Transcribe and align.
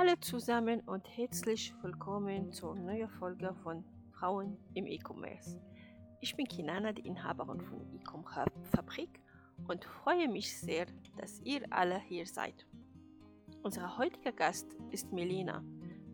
Hallo 0.00 0.14
zusammen 0.20 0.80
und 0.82 1.08
herzlich 1.16 1.74
willkommen 1.82 2.52
zur 2.52 2.76
neuen 2.76 3.08
Folge 3.08 3.52
von 3.64 3.84
Frauen 4.12 4.56
im 4.74 4.86
E-Commerce. 4.86 5.60
Ich 6.20 6.36
bin 6.36 6.46
Kinana, 6.46 6.92
die 6.92 7.04
Inhaberin 7.04 7.60
von 7.60 7.80
Ecom 7.92 8.24
Fabrik 8.70 9.20
und 9.66 9.84
freue 9.84 10.28
mich 10.28 10.56
sehr, 10.56 10.86
dass 11.16 11.40
ihr 11.40 11.62
alle 11.70 11.98
hier 11.98 12.26
seid. 12.26 12.64
Unser 13.64 13.98
heutiger 13.98 14.30
Gast 14.30 14.68
ist 14.92 15.12
Melina, 15.12 15.64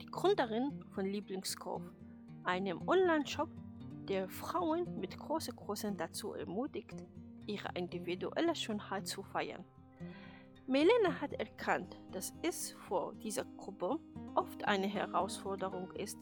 die 0.00 0.06
Gründerin 0.06 0.82
von 0.94 1.04
Lieblingskauf, 1.04 1.82
einem 2.44 2.88
Online-Shop, 2.88 3.50
der 4.08 4.30
Frauen 4.30 4.98
mit 4.98 5.18
großen 5.18 5.54
Größen 5.54 5.98
dazu 5.98 6.32
ermutigt, 6.32 7.04
ihre 7.46 7.68
individuelle 7.74 8.54
Schönheit 8.54 9.06
zu 9.06 9.22
feiern. 9.22 9.62
Melena 10.66 11.20
hat 11.20 11.34
erkannt, 11.34 12.00
dass 12.10 12.32
es 12.40 12.70
für 12.88 13.14
diese 13.22 13.44
Gruppe 13.58 13.98
oft 14.34 14.64
eine 14.66 14.86
Herausforderung 14.86 15.90
ist, 15.93 16.18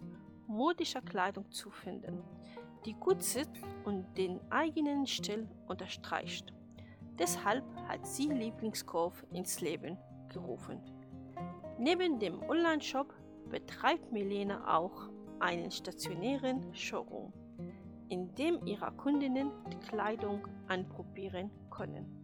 modische 0.49 1.01
Kleidung 1.01 1.49
zu 1.53 1.71
finden, 1.71 2.25
die 2.85 2.95
gut 2.95 3.23
sitzt 3.23 3.63
und 3.85 4.19
den 4.19 4.41
eigenen 4.51 5.07
Stil 5.07 5.49
unterstreicht. 5.69 6.53
Deshalb 7.21 7.65
hat 7.87 8.05
sie 8.05 8.27
Lieblingskauf 8.27 9.25
ins 9.33 9.61
Leben 9.61 9.97
gerufen. 10.29 10.81
Neben 11.79 12.19
dem 12.19 12.43
Online-Shop 12.43 13.15
betreibt 13.49 14.11
Melena 14.11 14.77
auch 14.77 15.09
einen 15.39 15.71
stationären 15.71 16.75
Showroom, 16.75 17.33
in 18.09 18.35
dem 18.35 18.67
ihre 18.67 18.91
Kundinnen 18.93 19.53
die 19.73 19.79
Kleidung 19.79 20.49
anprobieren 20.67 21.51
können. 21.71 22.23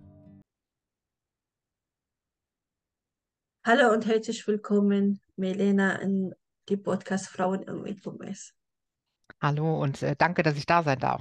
Hallo 3.65 3.93
und 3.93 4.07
herzlich 4.07 4.47
willkommen, 4.47 5.21
Melena, 5.37 5.97
in 5.97 6.35
die 6.69 6.77
Podcast 6.77 7.29
Frauen 7.29 7.63
im 7.63 7.87
E-Commerce. 7.87 8.53
Hallo 9.41 9.83
und 9.83 10.03
äh, 10.03 10.17
danke, 10.17 10.43
dass 10.43 10.57
ich 10.57 10.65
da 10.65 10.83
sein 10.83 10.99
darf. 10.99 11.21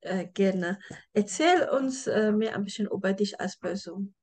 Äh, 0.00 0.26
gerne. 0.26 0.78
Erzähl 1.12 1.68
uns 1.70 2.06
äh, 2.06 2.30
mehr 2.30 2.54
ein 2.54 2.64
bisschen 2.64 2.86
über 2.86 3.12
dich 3.14 3.40
als 3.40 3.56
Person. 3.56 4.14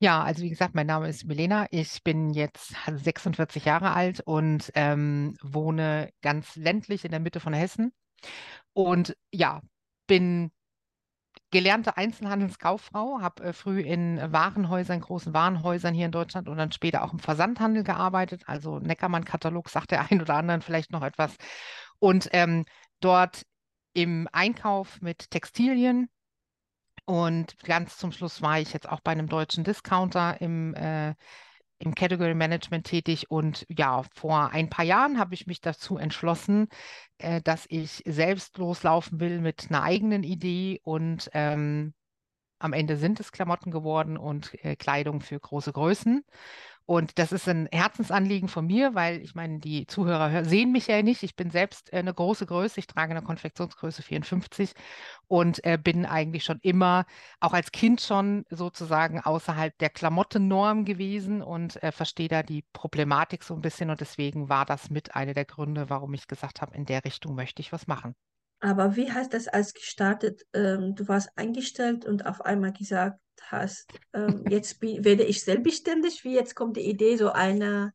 Ja, 0.00 0.22
also 0.22 0.42
wie 0.42 0.50
gesagt, 0.50 0.74
mein 0.74 0.86
Name 0.86 1.08
ist 1.08 1.24
Melena. 1.24 1.66
Ich 1.70 2.02
bin 2.02 2.30
jetzt 2.30 2.74
46 2.86 3.64
Jahre 3.64 3.92
alt 3.92 4.20
und 4.20 4.70
ähm, 4.74 5.36
wohne 5.42 6.10
ganz 6.22 6.56
ländlich 6.56 7.04
in 7.04 7.10
der 7.10 7.20
Mitte 7.20 7.40
von 7.40 7.52
Hessen. 7.52 7.92
Und 8.72 9.16
ja, 9.32 9.62
bin 10.06 10.50
gelernte 11.50 11.96
Einzelhandelskauffrau, 11.96 13.20
habe 13.20 13.44
äh, 13.44 13.52
früh 13.52 13.80
in 13.80 14.20
Warenhäusern, 14.32 15.00
großen 15.00 15.34
Warenhäusern 15.34 15.94
hier 15.94 16.06
in 16.06 16.12
Deutschland 16.12 16.48
und 16.48 16.56
dann 16.56 16.72
später 16.72 17.02
auch 17.02 17.12
im 17.12 17.18
Versandhandel 17.18 17.84
gearbeitet. 17.84 18.42
Also 18.46 18.78
Neckermann-Katalog 18.78 19.68
sagt 19.68 19.90
der 19.90 20.06
ein 20.10 20.20
oder 20.20 20.34
anderen 20.34 20.62
vielleicht 20.62 20.92
noch 20.92 21.02
etwas. 21.02 21.36
Und 21.98 22.28
ähm, 22.32 22.64
dort 23.00 23.44
im 23.92 24.28
Einkauf 24.32 25.00
mit 25.00 25.30
Textilien. 25.30 26.08
Und 27.04 27.58
ganz 27.64 27.98
zum 27.98 28.12
Schluss 28.12 28.40
war 28.40 28.60
ich 28.60 28.72
jetzt 28.72 28.88
auch 28.88 29.00
bei 29.00 29.10
einem 29.10 29.28
deutschen 29.28 29.64
Discounter 29.64 30.40
im 30.40 30.74
äh, 30.74 31.14
im 31.80 31.94
Category 31.94 32.34
Management 32.34 32.86
tätig 32.86 33.30
und 33.30 33.66
ja, 33.68 34.02
vor 34.14 34.50
ein 34.52 34.68
paar 34.68 34.84
Jahren 34.84 35.18
habe 35.18 35.34
ich 35.34 35.46
mich 35.46 35.60
dazu 35.60 35.96
entschlossen, 35.96 36.68
äh, 37.18 37.40
dass 37.40 37.66
ich 37.68 38.02
selbst 38.06 38.58
loslaufen 38.58 39.18
will 39.18 39.40
mit 39.40 39.66
einer 39.68 39.82
eigenen 39.82 40.22
Idee 40.22 40.80
und 40.84 41.30
ähm, 41.32 41.94
am 42.58 42.74
Ende 42.74 42.98
sind 42.98 43.18
es 43.20 43.32
Klamotten 43.32 43.70
geworden 43.70 44.18
und 44.18 44.52
äh, 44.62 44.76
Kleidung 44.76 45.22
für 45.22 45.40
große 45.40 45.72
Größen. 45.72 46.22
Und 46.90 47.20
das 47.20 47.30
ist 47.30 47.48
ein 47.48 47.68
Herzensanliegen 47.70 48.48
von 48.48 48.66
mir, 48.66 48.96
weil 48.96 49.22
ich 49.22 49.36
meine, 49.36 49.60
die 49.60 49.86
Zuhörer 49.86 50.44
sehen 50.44 50.72
mich 50.72 50.88
ja 50.88 51.00
nicht. 51.02 51.22
Ich 51.22 51.36
bin 51.36 51.48
selbst 51.52 51.92
äh, 51.92 51.98
eine 51.98 52.12
große 52.12 52.46
Größe. 52.46 52.80
Ich 52.80 52.88
trage 52.88 53.12
eine 53.12 53.22
Konfektionsgröße 53.22 54.02
54 54.02 54.72
und 55.28 55.64
äh, 55.64 55.78
bin 55.78 56.04
eigentlich 56.04 56.42
schon 56.42 56.58
immer, 56.62 57.06
auch 57.38 57.52
als 57.52 57.70
Kind 57.70 58.00
schon 58.00 58.44
sozusagen 58.50 59.20
außerhalb 59.20 59.78
der 59.78 59.90
Klamottennorm 59.90 60.84
gewesen 60.84 61.42
und 61.42 61.80
äh, 61.80 61.92
verstehe 61.92 62.26
da 62.26 62.42
die 62.42 62.64
Problematik 62.72 63.44
so 63.44 63.54
ein 63.54 63.60
bisschen. 63.60 63.90
Und 63.90 64.00
deswegen 64.00 64.48
war 64.48 64.64
das 64.64 64.90
mit 64.90 65.14
einer 65.14 65.32
der 65.32 65.44
Gründe, 65.44 65.90
warum 65.90 66.12
ich 66.14 66.26
gesagt 66.26 66.60
habe, 66.60 66.74
in 66.74 66.86
der 66.86 67.04
Richtung 67.04 67.36
möchte 67.36 67.62
ich 67.62 67.70
was 67.70 67.86
machen. 67.86 68.16
Aber 68.58 68.96
wie 68.96 69.12
hast 69.12 69.32
das 69.32 69.46
als 69.46 69.74
gestartet? 69.74 70.44
Ähm, 70.52 70.96
du 70.96 71.06
warst 71.06 71.30
eingestellt 71.36 72.04
und 72.04 72.26
auf 72.26 72.40
einmal 72.40 72.72
gesagt 72.72 73.20
hast, 73.42 73.92
ähm, 74.12 74.44
jetzt 74.48 74.80
werde 74.82 75.24
ich 75.24 75.42
selbstständig. 75.42 76.24
Wie 76.24 76.34
jetzt 76.34 76.54
kommt 76.54 76.76
die 76.76 76.88
Idee, 76.88 77.16
so 77.16 77.30
eine 77.30 77.92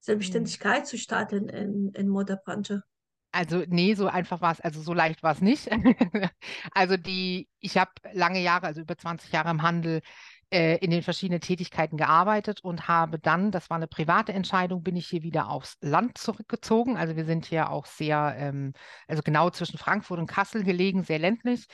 Selbstständigkeit 0.00 0.86
zu 0.86 0.98
starten 0.98 1.48
in, 1.48 1.92
in 1.94 2.08
Modebranche? 2.08 2.82
Also 3.30 3.62
nee, 3.68 3.94
so 3.94 4.06
einfach 4.06 4.40
war 4.40 4.52
es, 4.52 4.60
also 4.60 4.80
so 4.80 4.94
leicht 4.94 5.22
war 5.22 5.32
es 5.32 5.40
nicht. 5.40 5.68
also 6.72 6.96
die, 6.96 7.48
ich 7.60 7.76
habe 7.76 7.90
lange 8.12 8.40
Jahre, 8.40 8.66
also 8.66 8.80
über 8.80 8.96
20 8.96 9.32
Jahre 9.32 9.50
im 9.50 9.62
Handel 9.62 10.00
in 10.50 10.90
den 10.90 11.02
verschiedenen 11.02 11.40
Tätigkeiten 11.40 11.96
gearbeitet 11.96 12.62
und 12.62 12.88
habe 12.88 13.18
dann, 13.18 13.50
das 13.50 13.68
war 13.68 13.76
eine 13.76 13.86
private 13.86 14.32
Entscheidung, 14.32 14.82
bin 14.82 14.96
ich 14.96 15.06
hier 15.06 15.22
wieder 15.22 15.50
aufs 15.50 15.76
Land 15.80 16.16
zurückgezogen. 16.18 16.96
Also 16.96 17.16
wir 17.16 17.24
sind 17.24 17.44
hier 17.44 17.70
auch 17.70 17.86
sehr, 17.86 18.34
ähm, 18.38 18.72
also 19.06 19.22
genau 19.22 19.50
zwischen 19.50 19.78
Frankfurt 19.78 20.18
und 20.18 20.26
Kassel 20.26 20.64
gelegen, 20.64 21.02
sehr 21.02 21.18
ländlich 21.18 21.66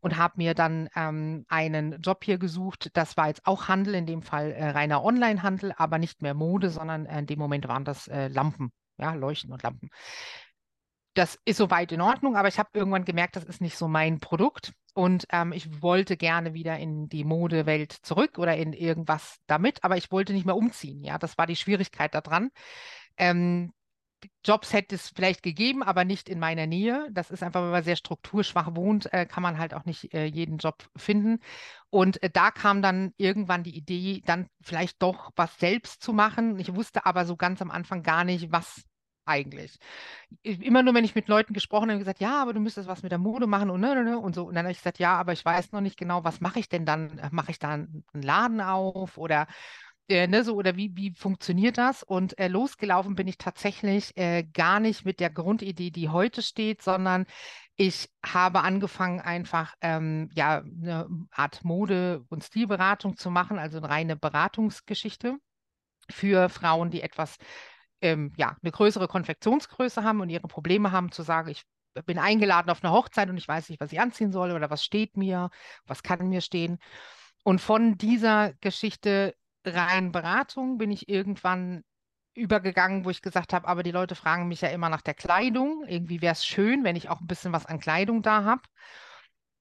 und 0.00 0.16
habe 0.16 0.34
mir 0.36 0.54
dann 0.54 0.88
ähm, 0.94 1.46
einen 1.48 2.00
Job 2.02 2.24
hier 2.24 2.38
gesucht. 2.38 2.90
Das 2.94 3.16
war 3.16 3.28
jetzt 3.28 3.46
auch 3.46 3.68
Handel, 3.68 3.94
in 3.94 4.06
dem 4.06 4.22
Fall 4.22 4.52
äh, 4.52 4.70
reiner 4.70 5.02
Onlinehandel, 5.02 5.72
aber 5.76 5.98
nicht 5.98 6.20
mehr 6.20 6.34
Mode, 6.34 6.70
sondern 6.70 7.06
äh, 7.06 7.20
in 7.20 7.26
dem 7.26 7.38
Moment 7.38 7.66
waren 7.68 7.84
das 7.84 8.08
äh, 8.08 8.28
Lampen, 8.28 8.72
ja, 8.98 9.14
Leuchten 9.14 9.52
und 9.52 9.62
Lampen 9.62 9.90
das 11.18 11.38
ist 11.44 11.56
soweit 11.56 11.90
in 11.90 12.00
Ordnung, 12.00 12.36
aber 12.36 12.48
ich 12.48 12.58
habe 12.60 12.70
irgendwann 12.74 13.04
gemerkt, 13.04 13.34
das 13.34 13.44
ist 13.44 13.60
nicht 13.60 13.76
so 13.76 13.88
mein 13.88 14.20
Produkt. 14.20 14.72
Und 14.98 15.26
ähm, 15.30 15.52
ich 15.52 15.80
wollte 15.80 16.16
gerne 16.16 16.54
wieder 16.54 16.76
in 16.76 17.08
die 17.08 17.22
Modewelt 17.22 17.92
zurück 17.92 18.36
oder 18.36 18.56
in 18.56 18.72
irgendwas 18.72 19.38
damit, 19.46 19.84
aber 19.84 19.96
ich 19.96 20.10
wollte 20.10 20.32
nicht 20.32 20.44
mehr 20.44 20.56
umziehen. 20.56 21.04
Ja, 21.04 21.18
das 21.18 21.38
war 21.38 21.46
die 21.46 21.54
Schwierigkeit 21.54 22.12
daran. 22.16 22.50
Ähm, 23.16 23.72
Jobs 24.44 24.72
hätte 24.72 24.96
es 24.96 25.10
vielleicht 25.10 25.44
gegeben, 25.44 25.84
aber 25.84 26.04
nicht 26.04 26.28
in 26.28 26.40
meiner 26.40 26.66
Nähe. 26.66 27.06
Das 27.12 27.30
ist 27.30 27.44
einfach, 27.44 27.62
wenn 27.62 27.70
man 27.70 27.84
sehr 27.84 27.94
strukturschwach 27.94 28.74
wohnt, 28.74 29.12
äh, 29.12 29.24
kann 29.24 29.44
man 29.44 29.58
halt 29.58 29.72
auch 29.72 29.84
nicht 29.84 30.12
äh, 30.14 30.24
jeden 30.24 30.58
Job 30.58 30.88
finden. 30.96 31.38
Und 31.90 32.20
äh, 32.20 32.28
da 32.28 32.50
kam 32.50 32.82
dann 32.82 33.12
irgendwann 33.18 33.62
die 33.62 33.76
Idee, 33.76 34.20
dann 34.26 34.48
vielleicht 34.60 35.00
doch 35.00 35.30
was 35.36 35.56
selbst 35.60 36.02
zu 36.02 36.12
machen. 36.12 36.58
Ich 36.58 36.74
wusste 36.74 37.06
aber 37.06 37.24
so 37.24 37.36
ganz 37.36 37.62
am 37.62 37.70
Anfang 37.70 38.02
gar 38.02 38.24
nicht, 38.24 38.50
was 38.50 38.82
eigentlich. 39.28 39.78
Immer 40.42 40.82
nur, 40.82 40.94
wenn 40.94 41.04
ich 41.04 41.14
mit 41.14 41.28
Leuten 41.28 41.52
gesprochen 41.54 41.90
habe, 41.90 41.98
gesagt, 41.98 42.20
ja, 42.20 42.42
aber 42.42 42.52
du 42.52 42.60
müsstest 42.60 42.88
was 42.88 43.02
mit 43.02 43.12
der 43.12 43.18
Mode 43.18 43.46
machen 43.46 43.70
und, 43.70 43.80
ne, 43.80 43.94
ne, 43.94 44.04
ne, 44.04 44.18
und 44.18 44.34
so. 44.34 44.44
Und 44.46 44.54
dann 44.54 44.64
habe 44.64 44.72
ich 44.72 44.78
gesagt, 44.78 44.98
ja, 44.98 45.16
aber 45.16 45.32
ich 45.32 45.44
weiß 45.44 45.72
noch 45.72 45.80
nicht 45.80 45.98
genau, 45.98 46.24
was 46.24 46.40
mache 46.40 46.58
ich 46.58 46.68
denn 46.68 46.86
dann? 46.86 47.20
Mache 47.30 47.50
ich 47.50 47.58
da 47.58 47.70
einen 47.70 48.04
Laden 48.12 48.60
auf 48.60 49.18
oder 49.18 49.46
äh, 50.08 50.26
ne, 50.26 50.42
so, 50.42 50.54
oder 50.54 50.76
wie, 50.76 50.96
wie 50.96 51.14
funktioniert 51.14 51.78
das? 51.78 52.02
Und 52.02 52.38
äh, 52.38 52.48
losgelaufen 52.48 53.14
bin 53.14 53.28
ich 53.28 53.38
tatsächlich 53.38 54.16
äh, 54.16 54.42
gar 54.42 54.80
nicht 54.80 55.04
mit 55.04 55.20
der 55.20 55.30
Grundidee, 55.30 55.90
die 55.90 56.08
heute 56.08 56.42
steht, 56.42 56.82
sondern 56.82 57.26
ich 57.76 58.10
habe 58.24 58.62
angefangen, 58.62 59.20
einfach 59.20 59.74
ähm, 59.82 60.30
ja, 60.34 60.58
eine 60.58 61.06
Art 61.30 61.64
Mode- 61.64 62.24
und 62.28 62.42
Stilberatung 62.42 63.16
zu 63.16 63.30
machen, 63.30 63.58
also 63.58 63.78
eine 63.78 63.88
reine 63.88 64.16
Beratungsgeschichte 64.16 65.36
für 66.10 66.48
Frauen, 66.48 66.90
die 66.90 67.02
etwas 67.02 67.36
ähm, 68.00 68.32
ja, 68.36 68.56
eine 68.62 68.72
größere 68.72 69.08
Konfektionsgröße 69.08 70.04
haben 70.04 70.20
und 70.20 70.30
ihre 70.30 70.48
Probleme 70.48 70.92
haben, 70.92 71.12
zu 71.12 71.22
sagen, 71.22 71.48
ich 71.48 71.64
bin 72.06 72.18
eingeladen 72.18 72.70
auf 72.70 72.84
eine 72.84 72.92
Hochzeit 72.92 73.28
und 73.28 73.36
ich 73.36 73.48
weiß 73.48 73.68
nicht, 73.68 73.80
was 73.80 73.92
ich 73.92 74.00
anziehen 74.00 74.32
soll 74.32 74.52
oder 74.52 74.70
was 74.70 74.84
steht 74.84 75.16
mir, 75.16 75.50
was 75.86 76.02
kann 76.02 76.28
mir 76.28 76.40
stehen. 76.40 76.78
Und 77.44 77.60
von 77.60 77.98
dieser 77.98 78.52
Geschichte 78.60 79.34
rein 79.64 80.12
Beratung 80.12 80.78
bin 80.78 80.90
ich 80.90 81.08
irgendwann 81.08 81.82
übergegangen, 82.34 83.04
wo 83.04 83.10
ich 83.10 83.22
gesagt 83.22 83.52
habe, 83.52 83.66
aber 83.66 83.82
die 83.82 83.90
Leute 83.90 84.14
fragen 84.14 84.48
mich 84.48 84.60
ja 84.60 84.68
immer 84.68 84.88
nach 84.88 85.02
der 85.02 85.14
Kleidung. 85.14 85.84
Irgendwie 85.88 86.22
wäre 86.22 86.32
es 86.32 86.46
schön, 86.46 86.84
wenn 86.84 86.96
ich 86.96 87.08
auch 87.08 87.20
ein 87.20 87.26
bisschen 87.26 87.52
was 87.52 87.66
an 87.66 87.80
Kleidung 87.80 88.22
da 88.22 88.44
habe. 88.44 88.62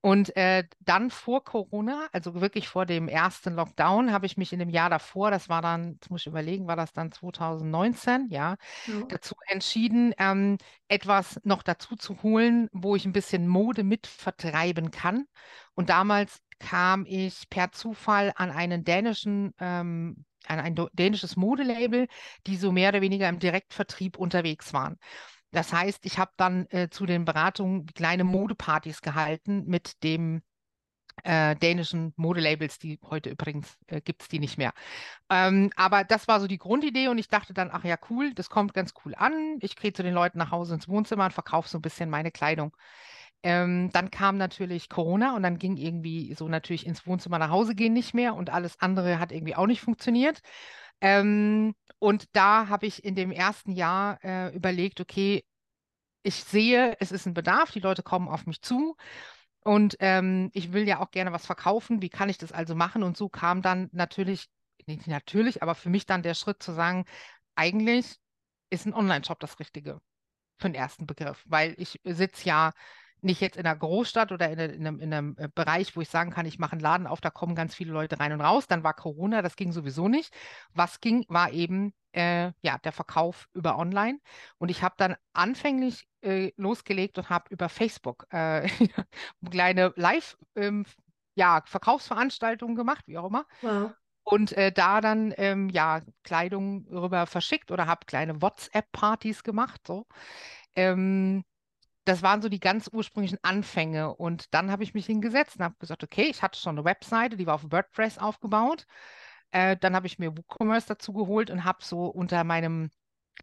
Und 0.01 0.35
äh, 0.37 0.63
dann 0.79 1.09
vor 1.09 1.43
Corona, 1.43 2.07
also 2.11 2.39
wirklich 2.39 2.67
vor 2.67 2.85
dem 2.85 3.07
ersten 3.07 3.55
Lockdown, 3.55 4.11
habe 4.11 4.25
ich 4.27 4.37
mich 4.37 4.53
in 4.53 4.59
dem 4.59 4.69
Jahr 4.69 4.89
davor, 4.89 5.31
das 5.31 5.49
war 5.49 5.61
dann, 5.61 5.93
jetzt 5.93 6.11
muss 6.11 6.21
ich 6.21 6.27
überlegen, 6.27 6.67
war 6.67 6.75
das 6.75 6.93
dann 6.93 7.11
2019, 7.11 8.27
ja, 8.29 8.57
ja. 8.85 9.01
dazu 9.09 9.35
entschieden, 9.47 10.13
ähm, 10.19 10.57
etwas 10.87 11.39
noch 11.43 11.63
dazu 11.63 11.95
zu 11.95 12.21
holen, 12.21 12.69
wo 12.71 12.95
ich 12.95 13.05
ein 13.05 13.13
bisschen 13.13 13.47
Mode 13.47 13.83
mit 13.83 14.05
vertreiben 14.05 14.91
kann. 14.91 15.25
Und 15.73 15.89
damals 15.89 16.41
kam 16.59 17.05
ich 17.07 17.49
per 17.49 17.71
Zufall 17.71 18.31
an 18.35 18.51
einen 18.51 18.83
dänischen 18.83 19.53
ähm, 19.59 20.25
an 20.45 20.59
ein 20.59 20.75
dänisches 20.93 21.35
Modelabel, 21.35 22.07
die 22.45 22.55
so 22.55 22.71
mehr 22.71 22.89
oder 22.89 23.01
weniger 23.01 23.27
im 23.27 23.39
Direktvertrieb 23.39 24.17
unterwegs 24.17 24.73
waren. 24.73 24.97
Das 25.57 25.73
heißt, 25.73 26.05
ich 26.05 26.19
habe 26.19 26.29
dann 26.37 26.67
äh, 26.69 26.87
zu 26.91 27.07
den 27.07 27.25
Beratungen 27.25 27.87
kleine 27.87 28.23
Modepartys 28.23 29.01
gehalten 29.01 29.63
mit 29.65 30.03
dem 30.03 30.43
äh, 31.23 31.55
dänischen 31.55 32.13
Modelabels, 32.15 32.77
die 32.77 32.99
heute 33.01 33.31
übrigens 33.31 33.75
äh, 33.87 33.99
gibt 33.99 34.21
es 34.21 34.27
die 34.27 34.37
nicht 34.37 34.59
mehr. 34.59 34.71
Ähm, 35.31 35.71
aber 35.75 36.03
das 36.03 36.27
war 36.27 36.39
so 36.39 36.45
die 36.45 36.59
Grundidee 36.59 37.07
und 37.07 37.17
ich 37.17 37.27
dachte 37.27 37.55
dann, 37.55 37.71
ach 37.73 37.83
ja, 37.83 37.97
cool, 38.11 38.35
das 38.35 38.51
kommt 38.51 38.75
ganz 38.75 38.93
cool 39.03 39.15
an. 39.15 39.57
Ich 39.61 39.75
gehe 39.75 39.91
zu 39.93 40.03
den 40.03 40.13
Leuten 40.13 40.37
nach 40.37 40.51
Hause 40.51 40.75
ins 40.75 40.87
Wohnzimmer 40.87 41.25
und 41.25 41.33
verkaufe 41.33 41.67
so 41.69 41.79
ein 41.79 41.81
bisschen 41.81 42.11
meine 42.11 42.29
Kleidung. 42.29 42.77
Ähm, 43.41 43.89
dann 43.93 44.11
kam 44.11 44.37
natürlich 44.37 44.89
Corona 44.89 45.35
und 45.35 45.41
dann 45.41 45.57
ging 45.57 45.75
irgendwie 45.75 46.35
so 46.35 46.47
natürlich 46.47 46.85
ins 46.85 47.07
Wohnzimmer 47.07 47.39
nach 47.39 47.49
Hause 47.49 47.73
gehen 47.73 47.93
nicht 47.93 48.13
mehr 48.13 48.35
und 48.35 48.51
alles 48.51 48.79
andere 48.79 49.17
hat 49.17 49.31
irgendwie 49.31 49.55
auch 49.55 49.65
nicht 49.65 49.81
funktioniert. 49.81 50.41
Ähm, 51.01 51.73
und 51.99 52.25
da 52.35 52.69
habe 52.69 52.85
ich 52.85 53.03
in 53.03 53.15
dem 53.15 53.31
ersten 53.31 53.71
Jahr 53.71 54.23
äh, 54.23 54.55
überlegt, 54.55 54.99
okay, 55.01 55.43
ich 56.23 56.43
sehe, 56.43 56.95
es 56.99 57.11
ist 57.11 57.25
ein 57.25 57.33
Bedarf, 57.33 57.71
die 57.71 57.79
Leute 57.79 58.03
kommen 58.03 58.27
auf 58.27 58.45
mich 58.45 58.61
zu 58.61 58.95
und 59.61 59.97
ähm, 59.99 60.49
ich 60.53 60.73
will 60.73 60.87
ja 60.87 60.99
auch 60.99 61.11
gerne 61.11 61.31
was 61.31 61.45
verkaufen. 61.45 62.01
Wie 62.01 62.09
kann 62.09 62.29
ich 62.29 62.37
das 62.37 62.51
also 62.51 62.75
machen? 62.75 63.03
Und 63.03 63.17
so 63.17 63.29
kam 63.29 63.61
dann 63.61 63.89
natürlich, 63.91 64.47
nicht 64.85 65.07
natürlich, 65.07 65.63
aber 65.63 65.75
für 65.75 65.89
mich 65.89 66.05
dann 66.05 66.23
der 66.23 66.33
Schritt 66.33 66.61
zu 66.63 66.73
sagen, 66.73 67.05
eigentlich 67.55 68.17
ist 68.69 68.85
ein 68.85 68.93
Online-Shop 68.93 69.39
das 69.39 69.59
Richtige 69.59 69.99
für 70.57 70.69
den 70.69 70.75
ersten 70.75 71.07
Begriff, 71.07 71.43
weil 71.47 71.75
ich 71.77 71.99
sitze 72.03 72.45
ja 72.45 72.73
nicht 73.21 73.41
jetzt 73.41 73.57
in 73.57 73.65
einer 73.65 73.75
Großstadt 73.75 74.31
oder 74.31 74.49
in, 74.49 74.59
in, 74.59 74.87
einem, 74.87 74.99
in, 74.99 75.13
einem, 75.13 75.35
äh, 75.37 75.49
Bereich, 75.53 75.95
wo 75.95 76.01
ich 76.01 76.09
sagen 76.09 76.31
kann, 76.31 76.45
ich 76.45 76.59
mache 76.59 76.73
einen 76.73 76.81
Laden 76.81 77.07
auf, 77.07 77.21
da 77.21 77.29
kommen 77.29 77.55
ganz 77.55 77.75
viele 77.75 77.91
Leute 77.91 78.19
rein 78.19 78.31
und 78.31 78.41
raus. 78.41 78.67
Dann 78.67 78.83
war 78.83 78.93
Corona, 78.93 79.41
das 79.41 79.55
ging 79.55 79.71
sowieso 79.71 80.07
nicht. 80.07 80.33
Was 80.73 80.99
ging, 80.99 81.25
war 81.27 81.51
eben 81.51 81.93
äh, 82.13 82.51
ja, 82.61 82.77
der 82.83 82.91
Verkauf 82.91 83.47
über 83.53 83.77
Online. 83.77 84.19
Und 84.57 84.69
ich 84.69 84.83
habe 84.83 84.95
dann 84.97 85.15
anfänglich 85.33 86.07
äh, 86.21 86.51
losgelegt 86.57 87.17
und 87.17 87.29
habe 87.29 87.45
über 87.49 87.69
Facebook 87.69 88.27
äh, 88.31 88.67
kleine 89.51 89.93
Live- 89.95 90.37
ähm, 90.55 90.85
ja, 91.35 91.61
Verkaufsveranstaltungen 91.65 92.75
gemacht, 92.75 93.03
wie 93.07 93.17
auch 93.17 93.27
immer. 93.27 93.45
Wow. 93.61 93.91
Und 94.23 94.51
äh, 94.53 94.71
da 94.73 94.99
dann 94.99 95.33
ähm, 95.37 95.69
ja 95.69 96.01
Kleidung 96.23 96.85
rüber 96.89 97.27
verschickt 97.27 97.71
oder 97.71 97.85
habe 97.85 98.05
kleine 98.07 98.41
WhatsApp-Partys 98.41 99.43
gemacht. 99.43 99.81
So. 99.87 100.07
Ähm, 100.75 101.45
das 102.07 102.21
waren 102.21 102.41
so 102.41 102.49
die 102.49 102.59
ganz 102.59 102.89
ursprünglichen 102.91 103.39
Anfänge. 103.41 104.15
Und 104.15 104.53
dann 104.53 104.71
habe 104.71 104.83
ich 104.83 104.93
mich 104.93 105.05
hingesetzt 105.05 105.57
und 105.57 105.63
habe 105.63 105.75
gesagt, 105.79 106.03
okay, 106.03 106.27
ich 106.29 106.41
hatte 106.41 106.59
schon 106.59 106.77
eine 106.77 106.85
Webseite, 106.85 107.37
die 107.37 107.45
war 107.47 107.55
auf 107.55 107.71
WordPress 107.71 108.17
aufgebaut. 108.17 108.85
Äh, 109.51 109.77
dann 109.77 109.95
habe 109.95 110.07
ich 110.07 110.19
mir 110.19 110.37
WooCommerce 110.37 110.87
dazu 110.87 111.13
geholt 111.13 111.49
und 111.49 111.63
habe 111.65 111.83
so 111.83 112.05
unter 112.07 112.43
meinem, 112.43 112.91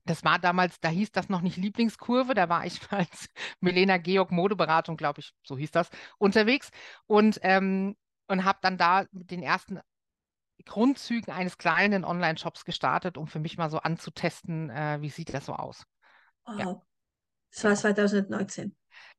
das 0.05 0.25
war 0.25 0.39
damals, 0.39 0.81
da 0.81 0.89
hieß 0.89 1.13
das 1.13 1.29
noch 1.29 1.43
nicht 1.43 1.57
Lieblingskurve, 1.59 2.35
da 2.35 2.49
war 2.49 2.65
ich 2.67 2.81
als 2.91 3.29
Milena 3.61 3.99
Georg 3.99 4.31
Modeberatung, 4.33 4.97
glaube 4.97 5.21
ich, 5.21 5.35
so 5.43 5.59
hieß 5.59 5.71
das, 5.71 5.91
unterwegs 6.19 6.71
und, 7.07 7.39
ähm, 7.43 7.97
und 8.29 8.45
habe 8.45 8.59
dann 8.63 8.79
da 8.79 9.05
mit 9.13 9.31
den 9.31 9.43
ersten 9.43 9.81
Grundzügen 10.65 11.33
eines 11.33 11.59
kleinen 11.59 12.05
Online-Shops 12.05 12.65
gestartet, 12.65 13.19
um 13.19 13.27
für 13.27 13.41
mich 13.41 13.59
mal 13.59 13.71
so 13.71 13.79
anzutesten, 13.79 14.71
äh, 14.71 14.99
wie 15.03 15.11
sieht 15.11 15.35
das 15.35 15.47
so 15.47 15.55
aus. 15.55 15.85
Wow. 16.47 16.59
Ja. 16.59 16.83
Das 17.55 17.65
war 17.65 17.75
2019. 17.77 18.75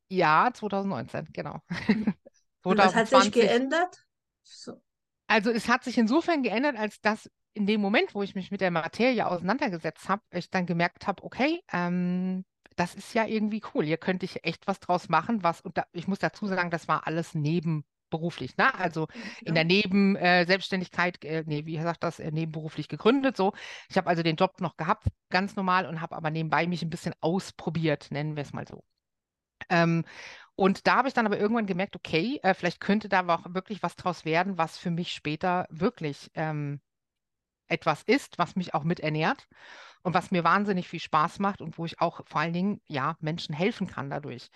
Ja, 0.08 0.50
2019, 0.52 1.28
genau. 1.32 1.60
Und 2.62 2.78
was 2.78 2.94
hat 2.94 3.08
sich 3.08 3.32
2020 3.32 3.32
geändert? 3.32 4.06
So. 4.42 4.82
Also 5.26 5.50
es 5.50 5.68
hat 5.68 5.84
sich 5.84 5.98
insofern 5.98 6.42
geändert, 6.42 6.76
als 6.76 7.00
dass 7.00 7.30
in 7.54 7.66
dem 7.66 7.80
Moment, 7.80 8.14
wo 8.14 8.22
ich 8.22 8.34
mich 8.34 8.50
mit 8.50 8.60
der 8.60 8.70
Materie 8.70 9.26
auseinandergesetzt 9.26 10.08
habe, 10.08 10.22
ich 10.30 10.50
dann 10.50 10.66
gemerkt 10.66 11.06
habe, 11.06 11.22
okay, 11.24 11.62
ähm, 11.72 12.44
das 12.76 12.94
ist 12.94 13.14
ja 13.14 13.24
irgendwie 13.24 13.62
cool. 13.74 13.84
Hier 13.84 13.96
könnte 13.96 14.26
ich 14.26 14.44
echt 14.44 14.66
was 14.66 14.78
draus 14.78 15.08
machen, 15.08 15.42
was, 15.42 15.62
und 15.62 15.78
da, 15.78 15.86
ich 15.92 16.06
muss 16.06 16.18
dazu 16.18 16.46
sagen, 16.46 16.70
das 16.70 16.86
war 16.86 17.06
alles 17.06 17.34
nebenberuflich, 18.10 18.56
ne? 18.56 18.74
Also 18.74 19.08
in 19.44 19.54
der 19.54 19.64
Nebenselbstständigkeit, 19.64 21.24
äh, 21.24 21.44
nee, 21.46 21.66
wie 21.66 21.80
sagt 21.80 22.02
das, 22.02 22.18
äh, 22.18 22.30
nebenberuflich 22.30 22.88
gegründet, 22.88 23.36
so. 23.36 23.52
Ich 23.88 23.96
habe 23.96 24.08
also 24.08 24.22
den 24.22 24.36
Job 24.36 24.60
noch 24.60 24.76
gehabt, 24.76 25.08
ganz 25.30 25.56
normal, 25.56 25.86
und 25.86 26.00
habe 26.00 26.16
aber 26.16 26.30
nebenbei 26.30 26.66
mich 26.66 26.82
ein 26.82 26.90
bisschen 26.90 27.14
ausprobiert, 27.20 28.08
nennen 28.10 28.36
wir 28.36 28.42
es 28.42 28.52
mal 28.52 28.66
so. 28.66 28.84
Ähm, 29.68 30.04
und 30.54 30.86
da 30.86 30.96
habe 30.96 31.08
ich 31.08 31.14
dann 31.14 31.26
aber 31.26 31.38
irgendwann 31.38 31.66
gemerkt, 31.66 31.96
okay, 31.96 32.40
äh, 32.42 32.54
vielleicht 32.54 32.80
könnte 32.80 33.08
da 33.08 33.26
auch 33.28 33.54
wirklich 33.54 33.82
was 33.82 33.96
draus 33.96 34.24
werden, 34.24 34.58
was 34.58 34.78
für 34.78 34.90
mich 34.90 35.12
später 35.12 35.66
wirklich 35.70 36.30
ähm, 36.34 36.80
etwas 37.68 38.02
ist, 38.04 38.38
was 38.38 38.56
mich 38.56 38.74
auch 38.74 38.84
mit 38.84 39.00
ernährt 39.00 39.48
und 40.02 40.14
was 40.14 40.30
mir 40.30 40.44
wahnsinnig 40.44 40.88
viel 40.88 41.00
Spaß 41.00 41.40
macht 41.40 41.60
und 41.60 41.78
wo 41.78 41.84
ich 41.84 42.00
auch 42.00 42.20
vor 42.26 42.40
allen 42.40 42.52
Dingen, 42.52 42.80
ja, 42.86 43.16
Menschen 43.20 43.54
helfen 43.54 43.86
kann 43.86 44.08
dadurch. 44.08 44.50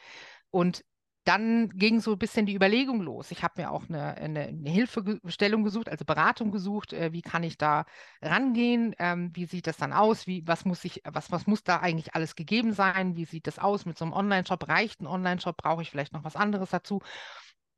Und 0.51 0.85
dann 1.31 1.69
ging 1.71 2.01
so 2.01 2.13
ein 2.13 2.19
bisschen 2.19 2.45
die 2.45 2.57
Überlegung 2.57 3.03
los. 3.03 3.31
Ich 3.31 3.45
habe 3.45 3.63
mir 3.63 3.71
auch 3.71 3.89
eine, 3.89 4.17
eine, 4.17 4.49
eine 4.49 4.69
Hilfestellung 4.71 5.63
gesucht, 5.63 5.89
also 5.89 6.05
Beratung 6.05 6.51
gesucht. 6.51 6.93
Äh, 6.93 7.13
wie 7.13 7.23
kann 7.23 7.45
ich 7.45 7.57
da 7.57 7.85
rangehen? 8.21 8.97
Ähm, 8.99 9.31
wie 9.35 9.45
sieht 9.47 9.69
das 9.69 9.77
dann 9.77 9.93
aus? 9.93 10.27
Wie, 10.27 10.43
was, 10.49 10.65
muss 10.65 10.85
ich, 10.85 11.03
was, 11.05 11.31
was 11.31 11.47
muss 11.47 11.63
da 11.63 11.79
eigentlich 11.79 12.17
alles 12.17 12.35
gegeben 12.35 12.73
sein? 12.73 13.15
Wie 13.15 13.27
sieht 13.27 13.47
das 13.47 13.61
aus 13.61 13.87
mit 13.87 13.97
so 13.97 14.05
einem 14.05 14.13
Online-Shop? 14.13 14.69
Reicht 14.69 15.01
ein 15.01 15.07
Online-Shop? 15.07 15.57
Brauche 15.57 15.83
ich 15.83 15.91
vielleicht 15.91 16.13
noch 16.13 16.25
was 16.25 16.35
anderes 16.35 16.71
dazu? 16.71 17.01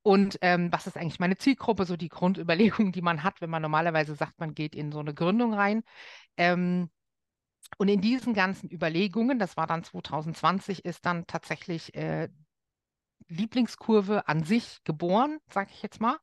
Und 0.03 0.39
ähm, 0.41 0.73
was 0.73 0.87
ist 0.87 0.97
eigentlich 0.97 1.21
meine 1.21 1.37
Zielgruppe? 1.37 1.85
So 1.85 1.99
die 1.99 2.09
Grundüberlegung, 2.09 2.91
die 2.93 3.03
man 3.03 3.23
hat, 3.23 3.43
wenn 3.43 3.51
man 3.51 3.61
normalerweise 3.61 4.15
sagt, 4.15 4.41
man 4.41 4.55
geht 4.55 4.75
in 4.75 4.93
so 4.93 5.01
eine 5.01 5.13
Gründung 5.13 5.53
rein. 5.53 5.83
Ähm, 6.39 6.89
und 7.79 7.89
in 7.89 8.01
diesen 8.01 8.35
ganzen 8.35 8.71
Überlegungen, 8.71 9.39
das 9.39 9.57
war 9.59 9.67
dann 9.67 9.85
2020, 9.85 10.85
ist 10.87 11.05
dann 11.05 11.27
tatsächlich 11.27 11.95
äh, 11.95 12.29
Lieblingskurve 13.29 14.29
an 14.29 14.45
sich 14.45 14.83
geboren, 14.85 15.39
sage 15.49 15.71
ich 15.73 15.83
jetzt 15.83 16.01
mal. 16.01 16.19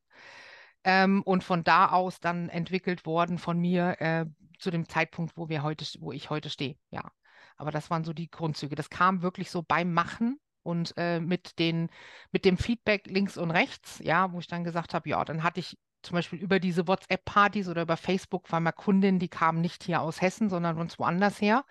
Ähm, 0.82 1.22
und 1.24 1.44
von 1.44 1.62
da 1.62 1.90
aus 1.90 2.20
dann 2.20 2.48
entwickelt 2.48 3.04
worden 3.04 3.38
von 3.38 3.58
mir 3.58 4.00
äh, 4.00 4.26
zu 4.58 4.70
dem 4.70 4.88
Zeitpunkt, 4.88 5.36
wo 5.36 5.48
wir 5.48 5.62
heute, 5.62 5.84
wo 6.00 6.12
ich 6.12 6.30
heute 6.30 6.50
stehe. 6.50 6.76
Ja. 6.90 7.10
Aber 7.56 7.70
das 7.70 7.90
waren 7.90 8.04
so 8.04 8.12
die 8.12 8.30
Grundzüge. 8.30 8.74
Das 8.74 8.88
kam 8.88 9.22
wirklich 9.22 9.50
so 9.50 9.62
beim 9.62 9.92
Machen 9.92 10.40
und 10.62 10.94
äh, 10.96 11.20
mit 11.20 11.58
den, 11.58 11.90
mit 12.32 12.44
dem 12.44 12.56
Feedback 12.56 13.06
links 13.06 13.36
und 13.36 13.50
rechts, 13.50 14.00
ja, 14.02 14.32
wo 14.32 14.38
ich 14.38 14.46
dann 14.46 14.64
gesagt 14.64 14.94
habe, 14.94 15.08
ja, 15.08 15.24
dann 15.24 15.42
hatte 15.42 15.60
ich 15.60 15.76
zum 16.02 16.14
Beispiel 16.14 16.38
über 16.38 16.58
diese 16.58 16.88
WhatsApp-Partys 16.88 17.68
oder 17.68 17.82
über 17.82 17.96
Facebook 17.96 18.50
war 18.50 18.60
mal 18.60 18.72
Kundin, 18.72 19.18
die 19.18 19.28
kamen 19.28 19.60
nicht 19.60 19.84
hier 19.84 20.00
aus 20.00 20.20
Hessen, 20.22 20.48
sondern 20.48 20.78
uns 20.78 20.98
woanders 20.98 21.40
her. 21.40 21.64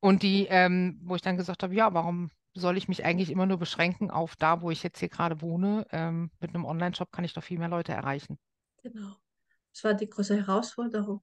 Und 0.00 0.22
die, 0.22 0.46
ähm, 0.50 1.00
wo 1.04 1.14
ich 1.14 1.22
dann 1.22 1.36
gesagt 1.36 1.62
habe, 1.62 1.74
ja, 1.74 1.94
warum 1.94 2.30
soll 2.54 2.76
ich 2.76 2.88
mich 2.88 3.04
eigentlich 3.04 3.30
immer 3.30 3.46
nur 3.46 3.58
beschränken 3.58 4.10
auf 4.10 4.36
da, 4.36 4.62
wo 4.62 4.70
ich 4.70 4.82
jetzt 4.82 4.98
hier 5.00 5.08
gerade 5.08 5.40
wohne? 5.42 5.86
Ähm, 5.92 6.30
mit 6.40 6.54
einem 6.54 6.64
Online-Shop 6.64 7.12
kann 7.12 7.24
ich 7.24 7.34
doch 7.34 7.44
viel 7.44 7.58
mehr 7.58 7.68
Leute 7.68 7.92
erreichen. 7.92 8.38
Genau. 8.84 9.16
Das 9.72 9.84
war 9.84 9.94
die 9.94 10.08
große 10.10 10.36
Herausforderung. 10.36 11.22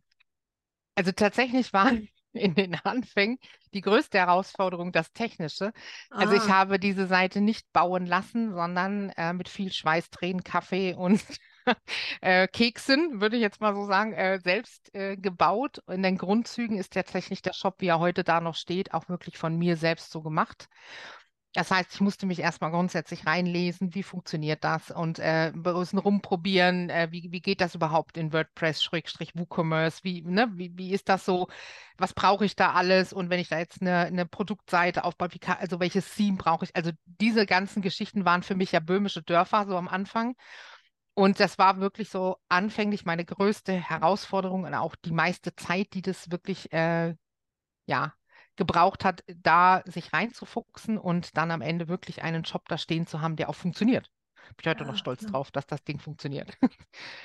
Also 0.96 1.12
tatsächlich 1.12 1.74
war 1.74 1.92
in 2.34 2.56
den 2.56 2.76
Anfängen 2.76 3.38
die 3.74 3.82
größte 3.82 4.18
Herausforderung 4.20 4.92
das 4.92 5.12
Technische. 5.14 5.74
Also 6.16 6.34
ich 6.34 6.50
Ah, 6.50 6.50
habe 6.50 6.80
diese 6.80 7.08
Seite 7.08 7.42
nicht 7.42 7.72
bauen 7.74 8.06
lassen, 8.06 8.54
sondern 8.54 9.10
äh, 9.12 9.34
mit 9.34 9.50
viel 9.50 9.72
Schweiß, 9.74 10.10
Tränen, 10.10 10.44
Kaffee 10.44 10.94
und 10.98 11.22
äh, 12.22 12.48
Keksen, 12.48 13.22
würde 13.22 13.36
ich 13.36 13.42
jetzt 13.42 13.62
mal 13.62 13.74
so 13.76 13.86
sagen, 13.86 14.14
äh, 14.14 14.40
selbst 14.40 14.94
äh, 14.96 15.18
gebaut. 15.18 15.82
In 15.88 16.04
den 16.04 16.18
Grundzügen 16.18 16.78
ist 16.78 16.94
tatsächlich 16.94 17.42
der 17.42 17.54
Shop, 17.54 17.76
wie 17.80 17.88
er 17.88 18.00
heute 18.00 18.24
da 18.24 18.42
noch 18.42 18.56
steht, 18.56 18.94
auch 18.94 19.10
wirklich 19.10 19.38
von 19.38 19.58
mir 19.58 19.78
selbst 19.78 20.12
so 20.12 20.22
gemacht. 20.22 20.68
Das 21.54 21.70
heißt, 21.70 21.94
ich 21.94 22.00
musste 22.00 22.26
mich 22.26 22.40
erstmal 22.40 22.72
grundsätzlich 22.72 23.26
reinlesen, 23.28 23.94
wie 23.94 24.04
funktioniert 24.04 24.64
das 24.64 24.90
und 24.90 25.20
äh, 25.20 25.52
bisschen 25.54 26.00
rumprobieren, 26.00 26.90
äh, 26.90 27.10
wie, 27.12 27.30
wie 27.32 27.42
geht 27.42 27.60
das 27.60 27.76
überhaupt 27.76 28.16
in 28.16 28.32
WordPress, 28.32 28.82
Schrägstrich 28.82 29.36
WooCommerce, 29.36 30.02
wie, 30.04 30.22
ne, 30.22 30.50
wie, 30.54 30.72
wie 30.78 30.94
ist 30.94 31.10
das 31.10 31.26
so, 31.26 31.50
was 31.98 32.14
brauche 32.14 32.46
ich 32.46 32.56
da 32.56 32.72
alles? 32.72 33.12
Und 33.12 33.30
wenn 33.30 33.40
ich 33.42 33.50
da 33.50 33.60
jetzt 33.60 33.82
eine, 33.82 33.98
eine 34.06 34.26
Produktseite 34.26 35.04
aufbaue, 35.04 35.34
wie 35.34 35.40
kann, 35.40 35.58
also 35.60 35.82
welches 35.82 36.16
Theme 36.16 36.38
brauche 36.38 36.64
ich, 36.64 36.76
also 36.76 36.92
diese 37.06 37.46
ganzen 37.46 37.82
Geschichten 37.82 38.24
waren 38.24 38.44
für 38.44 38.56
mich 38.56 38.72
ja 38.72 38.80
böhmische 38.80 39.22
Dörfer 39.22 39.66
so 39.68 39.76
am 39.78 39.90
Anfang. 39.90 40.36
Und 41.16 41.42
das 41.42 41.58
war 41.58 41.80
wirklich 41.82 42.10
so 42.10 42.38
anfänglich 42.48 43.06
meine 43.06 43.26
größte 43.26 43.74
Herausforderung 43.74 44.64
und 44.64 44.74
auch 44.74 44.96
die 44.96 45.12
meiste 45.12 45.54
Zeit, 45.56 45.94
die 45.94 46.02
das 46.02 46.32
wirklich, 46.32 46.72
äh, 46.72 47.16
ja, 47.88 48.14
gebraucht 48.62 49.04
hat, 49.04 49.24
da 49.28 49.82
sich 49.88 50.14
reinzufuchsen 50.14 51.00
und 51.00 51.36
dann 51.36 51.50
am 51.52 51.62
Ende 51.62 51.88
wirklich 51.88 52.22
einen 52.22 52.46
Shop 52.46 52.68
da 52.70 52.78
stehen 52.78 53.08
zu 53.08 53.22
haben, 53.22 53.36
der 53.36 53.50
auch 53.50 53.56
funktioniert. 53.56 54.12
Bin 54.50 54.56
ich 54.62 54.68
heute 54.68 54.86
noch 54.86 54.96
ja, 54.96 54.98
stolz 54.98 55.26
klar. 55.26 55.32
drauf, 55.32 55.50
dass 55.52 55.66
das 55.66 55.84
Ding 55.84 56.00
funktioniert. 56.00 56.56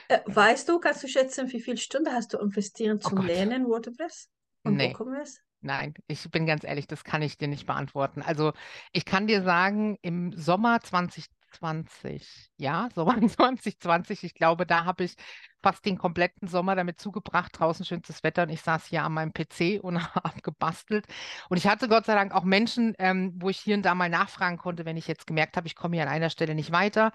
Äh, 0.09 0.21
weißt 0.27 0.69
du, 0.69 0.79
kannst 0.81 1.03
du 1.05 1.09
schätzen, 1.09 1.51
wie 1.53 1.61
viele 1.61 1.77
Stunden 1.77 2.13
hast 2.13 2.33
du 2.33 2.39
investiert 2.39 3.03
Oh 3.05 3.11
zum 3.11 3.21
Gott, 3.21 3.27
Lernen 3.27 3.67
WordPress 3.69 4.29
und 4.65 4.79
nee, 4.79 4.81
WooCommerce? 4.81 5.41
nein, 5.63 5.95
ich 6.09 6.31
bin 6.31 6.47
ganz 6.47 6.65
ehrlich, 6.65 6.87
das 6.87 7.05
kann 7.05 7.23
ich 7.23 7.39
dir 7.39 7.49
nicht 7.49 7.67
beantworten. 7.67 8.23
Also 8.23 8.53
ich 8.93 9.05
kann 9.05 9.27
dir 9.27 9.43
sagen, 9.43 9.99
im 10.03 10.33
Sommer 10.39 10.81
2020, 10.83 12.51
ja, 12.59 12.89
Sommer 12.95 13.17
2020, 13.29 14.25
ich 14.25 14.35
glaube, 14.35 14.67
da 14.67 14.85
habe 14.87 15.05
ich 15.05 15.17
fast 15.63 15.85
den 15.85 15.99
kompletten 15.99 16.49
Sommer 16.49 16.77
damit 16.77 17.01
zugebracht, 17.01 17.59
draußen 17.59 17.85
schönstes 17.85 18.23
Wetter 18.23 18.45
und 18.45 18.51
ich 18.51 18.63
saß 18.63 18.87
hier 18.87 19.03
an 19.03 19.13
meinem 19.13 19.33
PC 19.33 19.83
und 19.83 19.99
habe 20.15 20.41
gebastelt. 20.43 21.07
Und 21.49 21.57
ich 21.57 21.67
hatte 21.67 21.89
Gott 21.89 22.07
sei 22.07 22.15
Dank 22.15 22.33
auch 22.33 22.45
Menschen, 22.45 22.95
ähm, 22.99 23.33
wo 23.37 23.49
ich 23.49 23.59
hier 23.59 23.77
und 23.77 23.83
da 23.83 23.95
mal 23.95 24.09
nachfragen 24.09 24.59
konnte, 24.59 24.85
wenn 24.85 24.97
ich 24.97 25.09
jetzt 25.09 25.27
gemerkt 25.27 25.57
habe, 25.57 25.67
ich 25.67 25.75
komme 25.75 25.97
hier 25.97 26.05
an 26.05 26.09
einer 26.13 26.31
Stelle 26.31 26.55
nicht 26.55 26.73
weiter, 26.73 27.13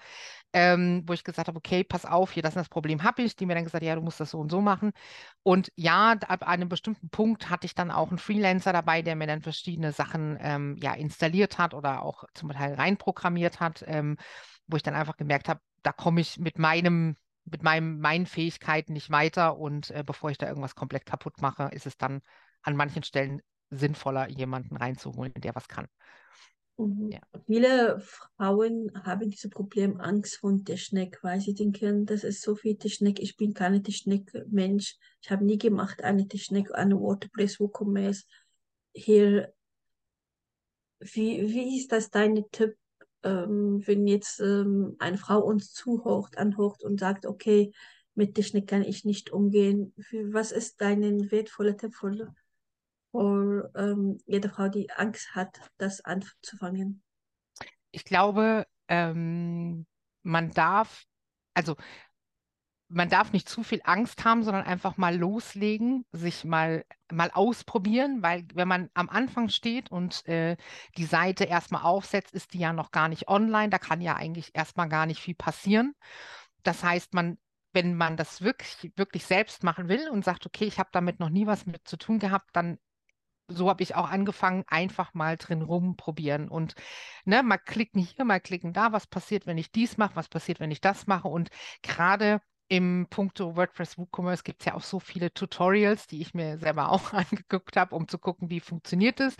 ähm, 0.52 1.02
wo 1.06 1.12
ich 1.12 1.24
gesagt 1.24 1.48
habe, 1.48 1.56
okay, 1.56 1.84
pass 1.84 2.04
auf, 2.04 2.32
hier 2.32 2.42
das, 2.42 2.54
das 2.54 2.68
Problem 2.68 3.02
habe 3.02 3.22
ich, 3.22 3.36
die 3.36 3.46
mir 3.46 3.54
dann 3.54 3.64
gesagt, 3.64 3.84
ja, 3.84 3.94
du 3.94 4.02
musst 4.02 4.20
das 4.20 4.30
so 4.30 4.38
und 4.38 4.50
so 4.50 4.60
machen. 4.60 4.92
Und 5.42 5.72
ja, 5.76 6.12
ab 6.12 6.46
einem 6.46 6.68
bestimmten 6.68 7.08
Punkt 7.10 7.50
hatte 7.50 7.66
ich 7.66 7.74
dann 7.74 7.90
auch 7.90 8.08
einen 8.08 8.18
Freelancer 8.18 8.72
dabei, 8.72 9.02
der 9.02 9.16
mir 9.16 9.26
dann 9.26 9.42
verschiedene 9.42 9.92
Sachen 9.92 10.38
ähm, 10.40 10.76
ja, 10.80 10.94
installiert 10.94 11.58
hat 11.58 11.74
oder 11.74 12.02
auch 12.02 12.24
zum 12.34 12.50
Teil 12.50 12.74
reinprogrammiert 12.74 13.60
hat, 13.60 13.84
ähm, 13.86 14.16
wo 14.66 14.76
ich 14.76 14.82
dann 14.82 14.94
einfach 14.94 15.16
gemerkt 15.16 15.48
habe, 15.48 15.60
da 15.82 15.92
komme 15.92 16.20
ich 16.20 16.38
mit 16.38 16.58
meinem 16.58 17.16
mit 17.44 17.62
meinem, 17.62 17.98
meinen 17.98 18.26
Fähigkeiten 18.26 18.92
nicht 18.92 19.10
weiter 19.10 19.58
und 19.58 19.90
äh, 19.90 20.02
bevor 20.04 20.30
ich 20.30 20.38
da 20.38 20.48
irgendwas 20.48 20.74
komplett 20.74 21.06
kaputt 21.06 21.40
mache, 21.40 21.70
ist 21.72 21.86
es 21.86 21.96
dann 21.96 22.22
an 22.62 22.76
manchen 22.76 23.02
Stellen 23.02 23.42
sinnvoller, 23.70 24.28
jemanden 24.28 24.76
reinzuholen, 24.76 25.32
der 25.36 25.54
was 25.54 25.68
kann. 25.68 25.88
Mhm. 26.76 27.10
Ja. 27.10 27.20
Viele 27.46 28.00
Frauen 28.00 28.90
haben 29.04 29.30
dieses 29.30 29.50
Problem 29.50 30.00
Angst 30.00 30.38
vor 30.38 30.56
Technik, 30.64 31.18
weil 31.22 31.40
sie 31.40 31.54
denken, 31.54 32.06
das 32.06 32.24
ist 32.24 32.42
so 32.42 32.54
viel 32.54 32.76
Technik, 32.76 33.20
ich 33.20 33.36
bin 33.36 33.54
keine 33.54 33.82
Technikmensch, 33.82 34.96
ich 35.20 35.30
habe 35.30 35.44
nie 35.44 35.58
gemacht 35.58 36.02
eine 36.02 36.28
Technik, 36.28 36.74
eine 36.74 36.98
WordPress, 36.98 37.60
WooCommerce. 37.60 38.24
Hier, 38.94 39.52
wie, 41.00 41.48
wie 41.50 41.78
ist 41.78 41.92
das 41.92 42.10
dein 42.10 42.44
Tipp, 42.52 42.76
ähm, 43.22 43.82
wenn 43.86 44.06
jetzt 44.06 44.40
ähm, 44.40 44.96
eine 44.98 45.18
Frau 45.18 45.40
uns 45.40 45.72
zuhört, 45.72 46.38
anhört 46.38 46.82
und 46.82 47.00
sagt, 47.00 47.26
okay, 47.26 47.72
mit 48.14 48.34
Technik 48.34 48.68
kann 48.68 48.82
ich 48.82 49.04
nicht 49.04 49.30
umgehen, 49.30 49.94
wie, 49.96 50.32
was 50.32 50.52
ist 50.52 50.80
dein 50.80 51.30
wertvoller 51.30 51.76
Tipp 51.76 51.94
für, 51.94 52.34
für 53.10 53.70
ähm, 53.74 54.18
jede 54.26 54.48
Frau, 54.48 54.68
die 54.68 54.90
Angst 54.90 55.34
hat, 55.34 55.60
das 55.78 56.00
anzufangen? 56.02 57.02
Ich 57.90 58.04
glaube, 58.04 58.66
ähm, 58.88 59.86
man 60.22 60.50
darf, 60.50 61.04
also 61.54 61.76
man 62.92 63.08
darf 63.08 63.32
nicht 63.32 63.48
zu 63.48 63.62
viel 63.62 63.80
Angst 63.84 64.24
haben, 64.24 64.42
sondern 64.42 64.64
einfach 64.64 64.96
mal 64.98 65.16
loslegen, 65.16 66.04
sich 66.12 66.44
mal, 66.44 66.84
mal 67.10 67.30
ausprobieren, 67.32 68.22
weil 68.22 68.46
wenn 68.54 68.68
man 68.68 68.90
am 68.94 69.08
Anfang 69.08 69.48
steht 69.48 69.90
und 69.90 70.26
äh, 70.28 70.56
die 70.98 71.06
Seite 71.06 71.44
erstmal 71.44 71.82
aufsetzt, 71.82 72.34
ist 72.34 72.52
die 72.52 72.58
ja 72.58 72.72
noch 72.72 72.90
gar 72.90 73.08
nicht 73.08 73.28
online. 73.28 73.70
Da 73.70 73.78
kann 73.78 74.00
ja 74.02 74.16
eigentlich 74.16 74.50
erstmal 74.54 74.88
gar 74.88 75.06
nicht 75.06 75.20
viel 75.20 75.34
passieren. 75.34 75.94
Das 76.62 76.84
heißt, 76.84 77.14
man, 77.14 77.38
wenn 77.72 77.94
man 77.96 78.16
das 78.16 78.42
wirklich, 78.42 78.92
wirklich 78.96 79.24
selbst 79.24 79.64
machen 79.64 79.88
will 79.88 80.08
und 80.10 80.24
sagt, 80.24 80.44
okay, 80.44 80.64
ich 80.66 80.78
habe 80.78 80.90
damit 80.92 81.18
noch 81.18 81.30
nie 81.30 81.46
was 81.46 81.66
mit 81.66 81.88
zu 81.88 81.96
tun 81.96 82.18
gehabt, 82.18 82.50
dann 82.52 82.78
so 83.48 83.68
habe 83.68 83.82
ich 83.82 83.94
auch 83.94 84.08
angefangen, 84.08 84.64
einfach 84.66 85.14
mal 85.14 85.36
drin 85.36 85.62
rumprobieren 85.62 86.48
und 86.48 86.74
ne, 87.24 87.42
mal 87.42 87.58
klicken 87.58 88.00
hier, 88.00 88.24
mal 88.24 88.40
klicken 88.40 88.72
da, 88.72 88.92
was 88.92 89.06
passiert, 89.06 89.46
wenn 89.46 89.58
ich 89.58 89.72
dies 89.72 89.98
mache, 89.98 90.16
was 90.16 90.28
passiert, 90.28 90.60
wenn 90.60 90.70
ich 90.70 90.80
das 90.80 91.06
mache. 91.06 91.28
Und 91.28 91.50
gerade 91.82 92.40
im 92.72 93.06
Punkto 93.10 93.54
WordPress 93.54 93.98
WooCommerce 93.98 94.44
gibt 94.44 94.62
es 94.62 94.64
ja 94.66 94.72
auch 94.72 94.82
so 94.82 94.98
viele 94.98 95.30
Tutorials, 95.34 96.06
die 96.06 96.22
ich 96.22 96.32
mir 96.32 96.56
selber 96.56 96.88
auch 96.90 97.12
angeguckt 97.12 97.76
habe, 97.76 97.94
um 97.94 98.08
zu 98.08 98.16
gucken, 98.16 98.48
wie 98.48 98.60
funktioniert 98.60 99.20
es. 99.20 99.36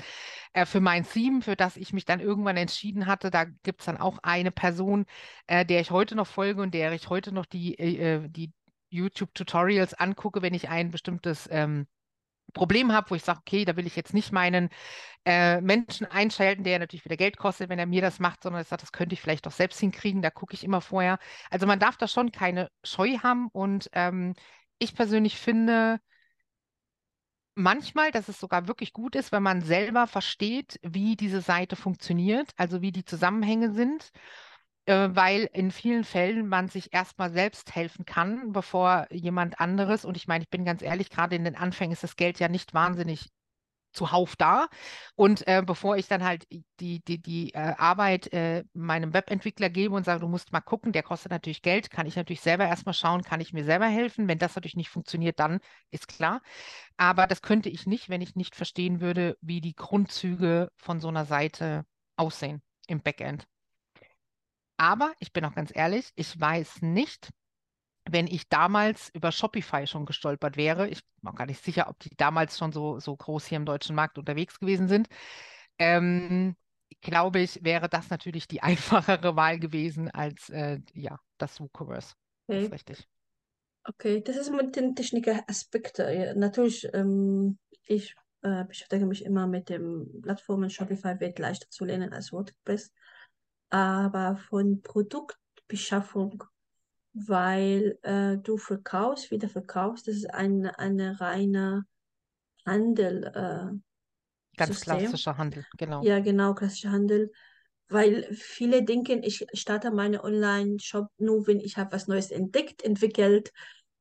Äh, 0.52 0.66
für 0.66 0.80
mein 0.80 1.06
Theme, 1.06 1.40
für 1.40 1.56
das 1.56 1.78
ich 1.78 1.94
mich 1.94 2.04
dann 2.04 2.20
irgendwann 2.20 2.58
entschieden 2.58 3.06
hatte, 3.06 3.30
da 3.30 3.44
gibt 3.44 3.80
es 3.80 3.86
dann 3.86 3.96
auch 3.96 4.18
eine 4.22 4.50
Person, 4.50 5.06
äh, 5.46 5.64
der 5.64 5.80
ich 5.80 5.90
heute 5.90 6.14
noch 6.14 6.26
folge 6.26 6.60
und 6.60 6.74
der 6.74 6.92
ich 6.92 7.08
heute 7.08 7.32
noch 7.32 7.46
die, 7.46 7.78
äh, 7.78 8.16
äh 8.16 8.28
die 8.28 8.52
YouTube-Tutorials 8.90 9.94
angucke, 9.94 10.42
wenn 10.42 10.52
ich 10.52 10.68
ein 10.68 10.90
bestimmtes 10.90 11.48
ähm, 11.50 11.86
Problem 12.52 12.92
habe, 12.92 13.10
wo 13.10 13.14
ich 13.14 13.22
sage, 13.22 13.40
okay, 13.40 13.64
da 13.64 13.76
will 13.76 13.86
ich 13.86 13.96
jetzt 13.96 14.14
nicht 14.14 14.32
meinen 14.32 14.68
äh, 15.24 15.60
Menschen 15.60 16.06
einschalten, 16.06 16.64
der 16.64 16.78
natürlich 16.78 17.04
wieder 17.04 17.16
Geld 17.16 17.36
kostet, 17.36 17.68
wenn 17.68 17.78
er 17.78 17.86
mir 17.86 18.02
das 18.02 18.18
macht, 18.20 18.42
sondern 18.42 18.62
ich 18.62 18.68
sage, 18.68 18.80
das 18.80 18.92
könnte 18.92 19.14
ich 19.14 19.20
vielleicht 19.20 19.46
doch 19.46 19.52
selbst 19.52 19.80
hinkriegen, 19.80 20.22
da 20.22 20.30
gucke 20.30 20.54
ich 20.54 20.64
immer 20.64 20.80
vorher. 20.80 21.18
Also 21.50 21.66
man 21.66 21.78
darf 21.78 21.96
da 21.96 22.08
schon 22.08 22.32
keine 22.32 22.68
Scheu 22.84 23.18
haben 23.22 23.48
und 23.52 23.88
ähm, 23.92 24.34
ich 24.78 24.94
persönlich 24.94 25.38
finde 25.38 26.00
manchmal, 27.54 28.10
dass 28.10 28.28
es 28.28 28.40
sogar 28.40 28.66
wirklich 28.68 28.92
gut 28.92 29.14
ist, 29.14 29.32
wenn 29.32 29.42
man 29.42 29.60
selber 29.60 30.06
versteht, 30.06 30.78
wie 30.82 31.16
diese 31.16 31.40
Seite 31.40 31.76
funktioniert, 31.76 32.50
also 32.56 32.80
wie 32.82 32.92
die 32.92 33.04
Zusammenhänge 33.04 33.72
sind 33.72 34.10
weil 34.86 35.48
in 35.52 35.70
vielen 35.70 36.04
Fällen 36.04 36.48
man 36.48 36.68
sich 36.68 36.92
erstmal 36.92 37.30
selbst 37.30 37.74
helfen 37.74 38.04
kann, 38.04 38.52
bevor 38.52 39.06
jemand 39.10 39.60
anderes, 39.60 40.04
und 40.04 40.16
ich 40.16 40.26
meine, 40.26 40.42
ich 40.42 40.50
bin 40.50 40.64
ganz 40.64 40.82
ehrlich, 40.82 41.10
gerade 41.10 41.36
in 41.36 41.44
den 41.44 41.56
Anfängen 41.56 41.92
ist 41.92 42.02
das 42.02 42.16
Geld 42.16 42.40
ja 42.40 42.48
nicht 42.48 42.74
wahnsinnig 42.74 43.30
zuhauf 43.92 44.36
da. 44.36 44.68
Und 45.14 45.46
äh, 45.46 45.62
bevor 45.64 45.96
ich 45.96 46.08
dann 46.08 46.24
halt 46.24 46.46
die, 46.80 47.02
die, 47.04 47.20
die 47.20 47.54
äh, 47.54 47.74
Arbeit 47.76 48.32
äh, 48.32 48.64
meinem 48.72 49.12
Webentwickler 49.14 49.70
gebe 49.70 49.94
und 49.94 50.04
sage, 50.04 50.20
du 50.20 50.28
musst 50.28 50.52
mal 50.52 50.60
gucken, 50.60 50.92
der 50.92 51.02
kostet 51.02 51.30
natürlich 51.32 51.62
Geld, 51.62 51.90
kann 51.90 52.06
ich 52.06 52.16
natürlich 52.16 52.40
selber 52.40 52.66
erstmal 52.66 52.94
schauen, 52.94 53.22
kann 53.22 53.40
ich 53.40 53.52
mir 53.52 53.64
selber 53.64 53.86
helfen. 53.86 54.28
Wenn 54.28 54.38
das 54.38 54.54
natürlich 54.54 54.76
nicht 54.76 54.90
funktioniert, 54.90 55.38
dann 55.38 55.60
ist 55.90 56.08
klar. 56.08 56.42
Aber 56.96 57.26
das 57.26 57.42
könnte 57.42 57.68
ich 57.68 57.86
nicht, 57.86 58.08
wenn 58.08 58.22
ich 58.22 58.36
nicht 58.36 58.56
verstehen 58.56 59.00
würde, 59.00 59.36
wie 59.40 59.60
die 59.60 59.74
Grundzüge 59.74 60.70
von 60.76 61.00
so 61.00 61.08
einer 61.08 61.26
Seite 61.26 61.84
aussehen 62.16 62.62
im 62.86 63.02
Backend. 63.02 63.46
Aber 64.82 65.12
ich 65.20 65.32
bin 65.32 65.44
auch 65.44 65.54
ganz 65.54 65.70
ehrlich, 65.72 66.10
ich 66.16 66.40
weiß 66.40 66.82
nicht, 66.82 67.30
wenn 68.10 68.26
ich 68.26 68.48
damals 68.48 69.10
über 69.14 69.30
Shopify 69.30 69.86
schon 69.86 70.06
gestolpert 70.06 70.56
wäre, 70.56 70.88
ich 70.88 71.04
bin 71.04 71.30
auch 71.30 71.36
gar 71.36 71.46
nicht 71.46 71.62
sicher, 71.62 71.88
ob 71.88 72.00
die 72.00 72.10
damals 72.16 72.58
schon 72.58 72.72
so, 72.72 72.98
so 72.98 73.16
groß 73.16 73.46
hier 73.46 73.58
im 73.58 73.64
deutschen 73.64 73.94
Markt 73.94 74.18
unterwegs 74.18 74.58
gewesen 74.58 74.88
sind, 74.88 75.06
ähm, 75.78 76.56
glaube 77.00 77.38
ich, 77.38 77.62
wäre 77.62 77.88
das 77.88 78.10
natürlich 78.10 78.48
die 78.48 78.60
einfachere 78.64 79.36
Wahl 79.36 79.60
gewesen 79.60 80.10
als 80.10 80.50
äh, 80.50 80.80
ja, 80.94 81.20
das 81.38 81.60
WooCommerce. 81.60 82.16
Okay. 82.48 82.56
Das 82.56 82.64
ist 82.64 82.72
richtig. 82.72 83.08
Okay, 83.84 84.20
das 84.20 84.36
ist 84.36 84.50
mit 84.50 84.74
den 84.74 84.96
technischen 84.96 85.42
Aspekten. 85.46 86.12
Ja, 86.12 86.34
natürlich, 86.34 86.88
ähm, 86.92 87.56
ich 87.86 88.16
äh, 88.42 88.64
beschäftige 88.64 89.06
mich 89.06 89.24
immer 89.24 89.46
mit 89.46 89.68
den 89.68 90.22
Plattformen. 90.22 90.70
Shopify 90.70 91.20
wird 91.20 91.38
leichter 91.38 91.70
zu 91.70 91.84
lernen 91.84 92.12
als 92.12 92.32
WordPress 92.32 92.90
aber 93.72 94.36
von 94.36 94.82
Produktbeschaffung, 94.82 96.44
weil 97.14 97.98
äh, 98.02 98.36
du 98.38 98.58
verkaufst, 98.58 99.30
wieder 99.30 99.48
verkaufst, 99.48 100.08
das 100.08 100.16
ist 100.16 100.32
ein 100.32 100.66
eine 100.66 101.20
reine 101.20 101.84
Handel. 102.66 103.24
Äh, 103.24 103.78
Ganz 104.56 104.74
System. 104.74 104.98
klassischer 104.98 105.38
Handel, 105.38 105.64
genau. 105.78 106.02
Ja, 106.02 106.20
genau, 106.20 106.54
klassischer 106.54 106.90
Handel. 106.90 107.32
Weil 107.88 108.24
viele 108.32 108.84
denken, 108.84 109.22
ich 109.22 109.46
starte 109.54 109.90
meine 109.90 110.22
Online-Shop 110.22 111.08
nur, 111.18 111.46
wenn 111.46 111.60
ich 111.60 111.76
habe 111.76 111.92
was 111.92 112.08
Neues 112.08 112.30
entdeckt, 112.30 112.82
entwickelt 112.82 113.52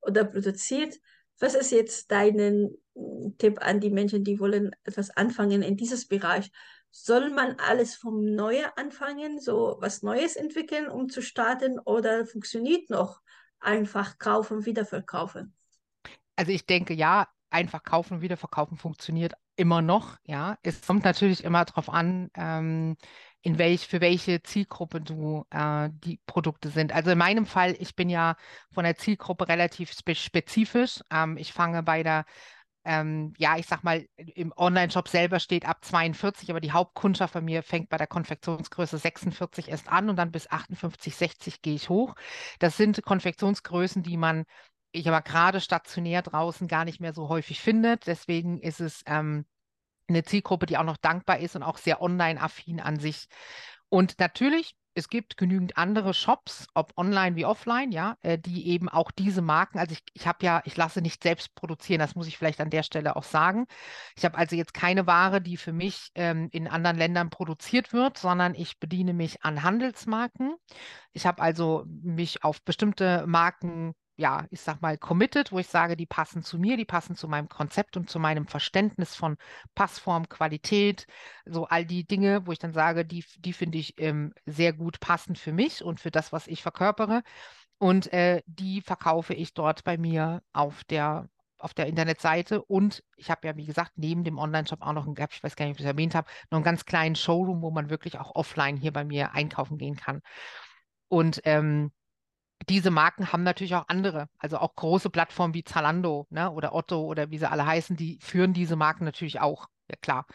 oder 0.01 0.25
produziert. 0.25 0.97
Was 1.39 1.55
ist 1.55 1.71
jetzt 1.71 2.11
dein 2.11 2.71
hm, 2.95 3.35
Tipp 3.37 3.59
an 3.61 3.79
die 3.79 3.89
Menschen, 3.89 4.23
die 4.23 4.39
wollen 4.39 4.71
etwas 4.83 5.09
anfangen 5.11 5.61
in 5.61 5.77
dieses 5.77 6.07
Bereich? 6.07 6.51
Soll 6.91 7.29
man 7.29 7.57
alles 7.57 7.95
vom 7.95 8.24
Neuen 8.24 8.65
anfangen, 8.75 9.39
so 9.39 9.77
was 9.79 10.03
Neues 10.03 10.36
entwickeln, 10.36 10.89
um 10.89 11.10
zu 11.10 11.21
starten, 11.21 11.79
oder 11.79 12.25
funktioniert 12.25 12.89
noch 12.89 13.21
einfach 13.60 14.17
kaufen, 14.19 14.65
wiederverkaufen? 14.65 15.53
Also 16.36 16.51
ich 16.51 16.65
denke, 16.65 16.93
ja, 16.93 17.27
einfach 17.50 17.83
kaufen, 17.83 18.21
wiederverkaufen 18.21 18.77
funktioniert 18.77 19.33
immer 19.55 19.81
noch. 19.81 20.17
Ja, 20.24 20.57
es 20.63 20.81
kommt 20.86 21.05
natürlich 21.05 21.43
immer 21.43 21.65
darauf 21.65 21.89
an, 21.89 22.29
ähm, 22.36 22.98
in 23.41 23.57
welch, 23.57 23.88
für 23.88 24.01
welche 24.01 24.41
Zielgruppe 24.41 25.01
du 25.01 25.45
äh, 25.50 25.89
die 25.91 26.19
Produkte 26.25 26.69
sind. 26.69 26.93
Also 26.93 27.12
in 27.12 27.17
meinem 27.17 27.45
Fall, 27.45 27.75
ich 27.79 27.95
bin 27.95 28.10
ja 28.10 28.36
von 28.71 28.83
der 28.83 28.95
Zielgruppe 28.95 29.48
relativ 29.48 29.91
spe 29.91 30.15
spezifisch. 30.15 31.01
Ähm, 31.12 31.38
ich 31.38 31.53
fange 31.53 31.83
bei 31.83 32.03
der 32.03 32.25
ähm, 32.83 33.33
ja, 33.38 33.57
ich 33.57 33.67
sag 33.67 33.83
mal, 33.83 34.07
im 34.17 34.53
Online-Shop 34.55 35.07
selber 35.07 35.39
steht 35.39 35.67
ab 35.67 35.85
42, 35.85 36.50
aber 36.50 36.59
die 36.59 36.71
Hauptkundschaft 36.71 37.33
bei 37.33 37.41
mir 37.41 37.63
fängt 37.63 37.89
bei 37.89 37.97
der 37.97 38.07
Konfektionsgröße 38.07 38.97
46 38.97 39.69
erst 39.69 39.88
an 39.88 40.09
und 40.09 40.15
dann 40.15 40.31
bis 40.31 40.50
58, 40.50 41.15
60 41.15 41.61
gehe 41.61 41.75
ich 41.75 41.89
hoch. 41.89 42.15
Das 42.59 42.77
sind 42.77 43.03
Konfektionsgrößen, 43.03 44.01
die 44.03 44.17
man, 44.17 44.45
ich 44.91 45.07
aber 45.07 45.21
gerade 45.21 45.61
stationär 45.61 46.21
draußen 46.23 46.67
gar 46.67 46.85
nicht 46.85 47.00
mehr 47.00 47.13
so 47.13 47.29
häufig 47.29 47.61
findet. 47.61 48.07
Deswegen 48.07 48.59
ist 48.59 48.81
es 48.81 49.03
ähm, 49.05 49.45
eine 50.07 50.23
Zielgruppe, 50.23 50.65
die 50.65 50.77
auch 50.77 50.83
noch 50.83 50.97
dankbar 50.97 51.39
ist 51.39 51.55
und 51.55 51.63
auch 51.63 51.77
sehr 51.77 52.01
online-affin 52.01 52.79
an 52.79 53.00
sich. 53.00 53.27
Und 53.89 54.19
natürlich 54.19 54.75
es 54.93 55.10
gibt 55.10 55.38
genügend 55.38 55.77
andere 55.77 56.13
Shops, 56.13 56.67
ob 56.74 56.93
online 56.98 57.36
wie 57.36 57.45
offline, 57.45 57.91
ja, 57.91 58.17
äh, 58.21 58.38
die 58.38 58.67
eben 58.67 58.89
auch 58.89 59.12
diese 59.12 59.41
Marken, 59.41 59.79
also 59.79 59.93
ich, 59.93 60.03
ich 60.13 60.27
habe 60.27 60.45
ja, 60.45 60.62
ich 60.65 60.75
lasse 60.77 61.01
nicht 61.01 61.24
selbst 61.24 61.55
produzieren, 61.55 62.00
das 62.00 62.15
muss 62.15 62.27
ich 62.27 62.38
vielleicht 62.38 62.60
an 62.62 62.69
der 62.69 62.83
Stelle 62.83 63.15
auch 63.15 63.24
sagen. 63.24 63.65
Ich 64.17 64.25
habe 64.25 64.38
also 64.38 64.55
jetzt 64.55 64.74
keine 64.74 65.07
Ware, 65.07 65.41
die 65.41 65.57
für 65.57 65.74
mich 65.74 66.10
ähm, 66.15 66.50
in 66.51 66.67
anderen 66.67 66.98
Ländern 66.98 67.29
produziert 67.29 67.93
wird, 67.93 68.17
sondern 68.17 68.55
ich 68.55 68.79
bediene 68.79 69.13
mich 69.13 69.43
an 69.43 69.63
Handelsmarken. 69.63 70.55
Ich 71.13 71.25
habe 71.25 71.41
also 71.41 71.86
mich 71.88 72.43
auf 72.43 72.62
bestimmte 72.63 73.25
Marken 73.27 73.93
ja, 74.18 74.46
ich 74.51 74.62
sag 74.62 74.82
mal, 74.82 74.98
committed, 74.98 75.51
wo 75.51 75.60
ich 75.60 75.68
sage, 75.68 75.98
die 75.98 76.06
passen 76.06 76.44
zu 76.44 76.60
mir, 76.60 76.77
die 76.77 76.86
passen 76.86 77.15
zu 77.15 77.27
meinem 77.27 77.50
Konzept 77.50 77.98
und 77.98 78.10
zu 78.10 78.20
meinem 78.20 78.48
Verständnis 78.48 79.15
von 79.15 79.38
Passform, 79.74 80.30
Qualität, 80.30 81.08
so 81.46 81.65
all 81.68 81.86
die 81.86 82.06
Dinge, 82.06 82.46
wo 82.46 82.51
ich 82.51 82.60
dann 82.60 82.74
sage, 82.74 83.06
die, 83.06 83.25
die 83.39 83.53
finde 83.53 83.77
ich 83.77 84.00
ähm, 84.00 84.34
sehr 84.46 84.74
gut 84.74 85.00
passend 85.00 85.39
für 85.39 85.53
mich 85.53 85.84
und 85.84 86.00
für 86.00 86.12
das, 86.12 86.32
was 86.32 86.48
ich 86.48 86.62
verkörpere. 86.62 87.24
Und 87.77 88.13
äh, 88.13 88.44
die 88.46 88.82
verkaufe 88.82 89.34
ich 89.34 89.53
dort 89.56 89.84
bei 89.84 89.98
mir 89.98 90.44
auf 90.53 90.84
der, 90.84 91.27
auf 91.58 91.74
der 91.74 91.88
Internetseite. 91.88 92.62
Und 92.63 93.03
ich 93.15 93.32
habe 93.32 93.48
ja, 93.48 93.56
wie 93.58 93.65
gesagt, 93.65 93.94
neben 93.96 94.24
dem 94.24 94.38
Online-Shop 94.38 94.82
auch 94.82 94.94
noch 94.94 95.08
einen, 95.08 95.15
ich 95.18 95.44
weiß 95.44 95.56
gar 95.56 95.65
nicht, 95.65 95.74
ob 95.74 95.80
ich 95.80 95.86
es 95.86 95.91
erwähnt 95.91 96.13
habe, 96.13 96.30
noch 96.51 96.58
einen 96.58 96.63
ganz 96.63 96.86
kleinen 96.86 97.15
Showroom, 97.15 97.62
wo 97.63 97.72
man 97.72 97.89
wirklich 97.89 98.20
auch 98.20 98.36
offline 98.36 98.77
hier 98.77 98.94
bei 98.94 99.03
mir 99.03 99.34
einkaufen 99.34 99.80
gehen 99.80 99.96
kann. 99.96 100.22
Und 101.08 101.41
ähm, 101.46 101.91
diese 102.70 102.91
Marken 102.91 103.32
haben 103.32 103.44
natürlich 103.44 103.75
auch 103.75 103.88
andere, 103.88 104.27
also 104.38 104.58
auch 104.58 104.75
große 104.75 105.10
Plattformen 105.10 105.53
wie 105.53 105.63
Zalando 105.63 106.27
ne, 106.30 106.51
oder 106.51 106.74
Otto 106.74 107.01
oder 107.01 107.32
wie 107.32 107.38
sie 107.38 107.50
alle 107.50 107.65
heißen, 107.65 107.96
die 107.96 108.20
führen 108.22 108.53
diese 108.53 108.75
Marken 108.75 109.06
natürlich 109.06 109.39
auch. 109.39 109.68
Ja 109.89 109.98
klar. 110.01 110.25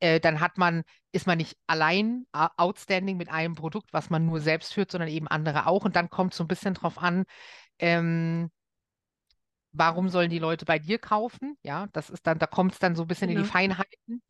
Äh, 0.00 0.20
dann 0.20 0.40
hat 0.40 0.58
man, 0.58 0.82
ist 1.12 1.26
man 1.26 1.38
nicht 1.38 1.56
allein 1.66 2.26
outstanding 2.32 3.16
mit 3.16 3.30
einem 3.30 3.54
Produkt, 3.54 3.92
was 3.92 4.10
man 4.10 4.26
nur 4.26 4.40
selbst 4.40 4.74
führt, 4.74 4.90
sondern 4.90 5.08
eben 5.08 5.28
andere 5.28 5.66
auch. 5.66 5.84
Und 5.84 5.96
dann 5.96 6.10
kommt 6.10 6.32
es 6.32 6.38
so 6.38 6.44
ein 6.44 6.48
bisschen 6.48 6.74
drauf 6.74 6.98
an, 6.98 7.24
ähm, 7.78 8.50
warum 9.78 10.08
sollen 10.08 10.30
die 10.30 10.38
Leute 10.38 10.64
bei 10.64 10.78
dir 10.78 10.98
kaufen? 10.98 11.56
Ja, 11.62 11.86
das 11.92 12.10
ist 12.10 12.26
dann, 12.26 12.38
da 12.38 12.46
kommt 12.46 12.72
es 12.72 12.78
dann 12.78 12.96
so 12.96 13.02
ein 13.02 13.08
bisschen 13.08 13.28
genau. 13.28 13.40
in 13.40 13.44
die 13.44 13.50
genau. 13.50 13.58
Feinheiten. 13.58 14.22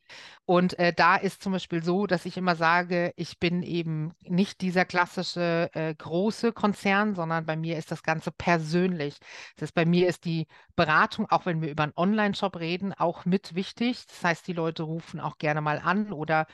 Und 0.44 0.78
äh, 0.78 0.92
da 0.92 1.16
ist 1.16 1.42
zum 1.42 1.52
Beispiel 1.52 1.82
so, 1.82 2.06
dass 2.06 2.26
ich 2.26 2.36
immer 2.36 2.54
sage, 2.56 3.12
ich 3.16 3.38
bin 3.38 3.62
eben 3.62 4.12
nicht 4.20 4.60
dieser 4.60 4.84
klassische 4.84 5.70
äh, 5.72 5.94
große 5.94 6.52
Konzern, 6.52 7.14
sondern 7.14 7.46
bei 7.46 7.56
mir 7.56 7.76
ist 7.76 7.90
das 7.90 8.02
Ganze 8.02 8.30
persönlich. 8.30 9.18
Das 9.56 9.68
heißt, 9.68 9.74
bei 9.74 9.84
mir 9.84 10.08
ist 10.08 10.24
die 10.24 10.46
Beratung, 10.76 11.26
auch 11.30 11.46
wenn 11.46 11.62
wir 11.62 11.70
über 11.70 11.82
einen 11.84 11.92
Online-Shop 11.96 12.56
reden, 12.56 12.92
auch 12.94 13.24
mit 13.24 13.54
wichtig. 13.54 14.06
Das 14.06 14.22
heißt, 14.24 14.46
die 14.46 14.52
Leute 14.52 14.84
rufen 14.84 15.20
auch 15.20 15.38
gerne 15.38 15.60
mal 15.60 15.80
an 15.80 16.12
oder 16.12 16.46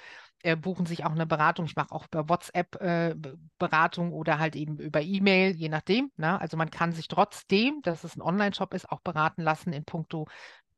äh, 0.43 0.57
buchen 0.57 0.87
sich 0.87 1.05
auch 1.05 1.13
eine 1.13 1.27
Beratung. 1.27 1.67
Ich 1.67 1.77
mache 1.77 1.93
auch 1.93 2.07
über 2.07 2.29
WhatsApp 2.29 2.77
äh, 2.81 3.15
Beratung 3.59 4.13
oder 4.13 4.39
halt 4.39 4.57
eben 4.57 4.79
über 4.79 5.01
E-Mail, 5.01 5.55
je 5.55 5.69
nachdem. 5.69 6.11
Ne? 6.17 6.41
Also 6.41 6.57
man 6.57 6.71
kann 6.71 6.93
sich 6.93 7.09
trotzdem, 7.09 7.81
dass 7.83 8.05
es 8.05 8.17
ein 8.17 8.23
Online-Shop 8.23 8.75
ist, 8.75 8.91
auch 8.91 9.01
beraten 9.01 9.43
lassen 9.43 9.73
in 9.73 9.85
puncto, 9.85 10.27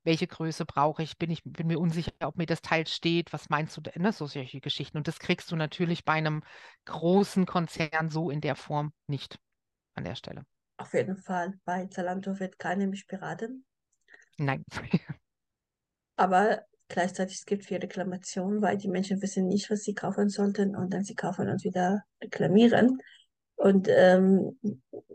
welche 0.04 0.26
Größe 0.26 0.66
brauche 0.66 1.02
ich, 1.02 1.16
bin 1.16 1.30
ich 1.30 1.42
bin 1.44 1.66
mir 1.66 1.80
unsicher, 1.80 2.12
ob 2.20 2.36
mir 2.36 2.46
das 2.46 2.60
Teil 2.60 2.86
steht, 2.86 3.32
was 3.32 3.48
meinst 3.48 3.76
du 3.76 3.80
denn, 3.80 4.02
ne? 4.02 4.12
so 4.12 4.26
solche 4.26 4.60
Geschichten. 4.60 4.98
Und 4.98 5.08
das 5.08 5.18
kriegst 5.18 5.50
du 5.50 5.56
natürlich 5.56 6.04
bei 6.04 6.12
einem 6.12 6.42
großen 6.84 7.46
Konzern 7.46 8.10
so 8.10 8.30
in 8.30 8.42
der 8.42 8.54
Form 8.54 8.92
nicht 9.06 9.38
an 9.94 10.04
der 10.04 10.14
Stelle. 10.14 10.44
Auf 10.76 10.92
jeden 10.92 11.16
Fall. 11.16 11.54
Bei 11.64 11.86
Zalando 11.86 12.38
wird 12.38 12.58
keiner 12.58 12.86
mich 12.86 13.06
beraten. 13.06 13.64
Nein. 14.36 14.64
Aber 16.16 16.64
Gleichzeitig 16.94 17.38
es 17.38 17.44
gibt 17.44 17.64
viel 17.64 17.78
Reklamation, 17.78 18.62
weil 18.62 18.78
die 18.78 18.86
Menschen 18.86 19.20
wissen 19.20 19.48
nicht, 19.48 19.68
was 19.68 19.82
sie 19.82 19.94
kaufen 19.94 20.28
sollten 20.28 20.76
und 20.76 20.94
dann 20.94 21.02
sie 21.02 21.16
kaufen 21.16 21.48
und 21.48 21.64
wieder 21.64 22.04
reklamieren. 22.22 23.02
Und 23.56 23.88
ähm, 23.90 24.60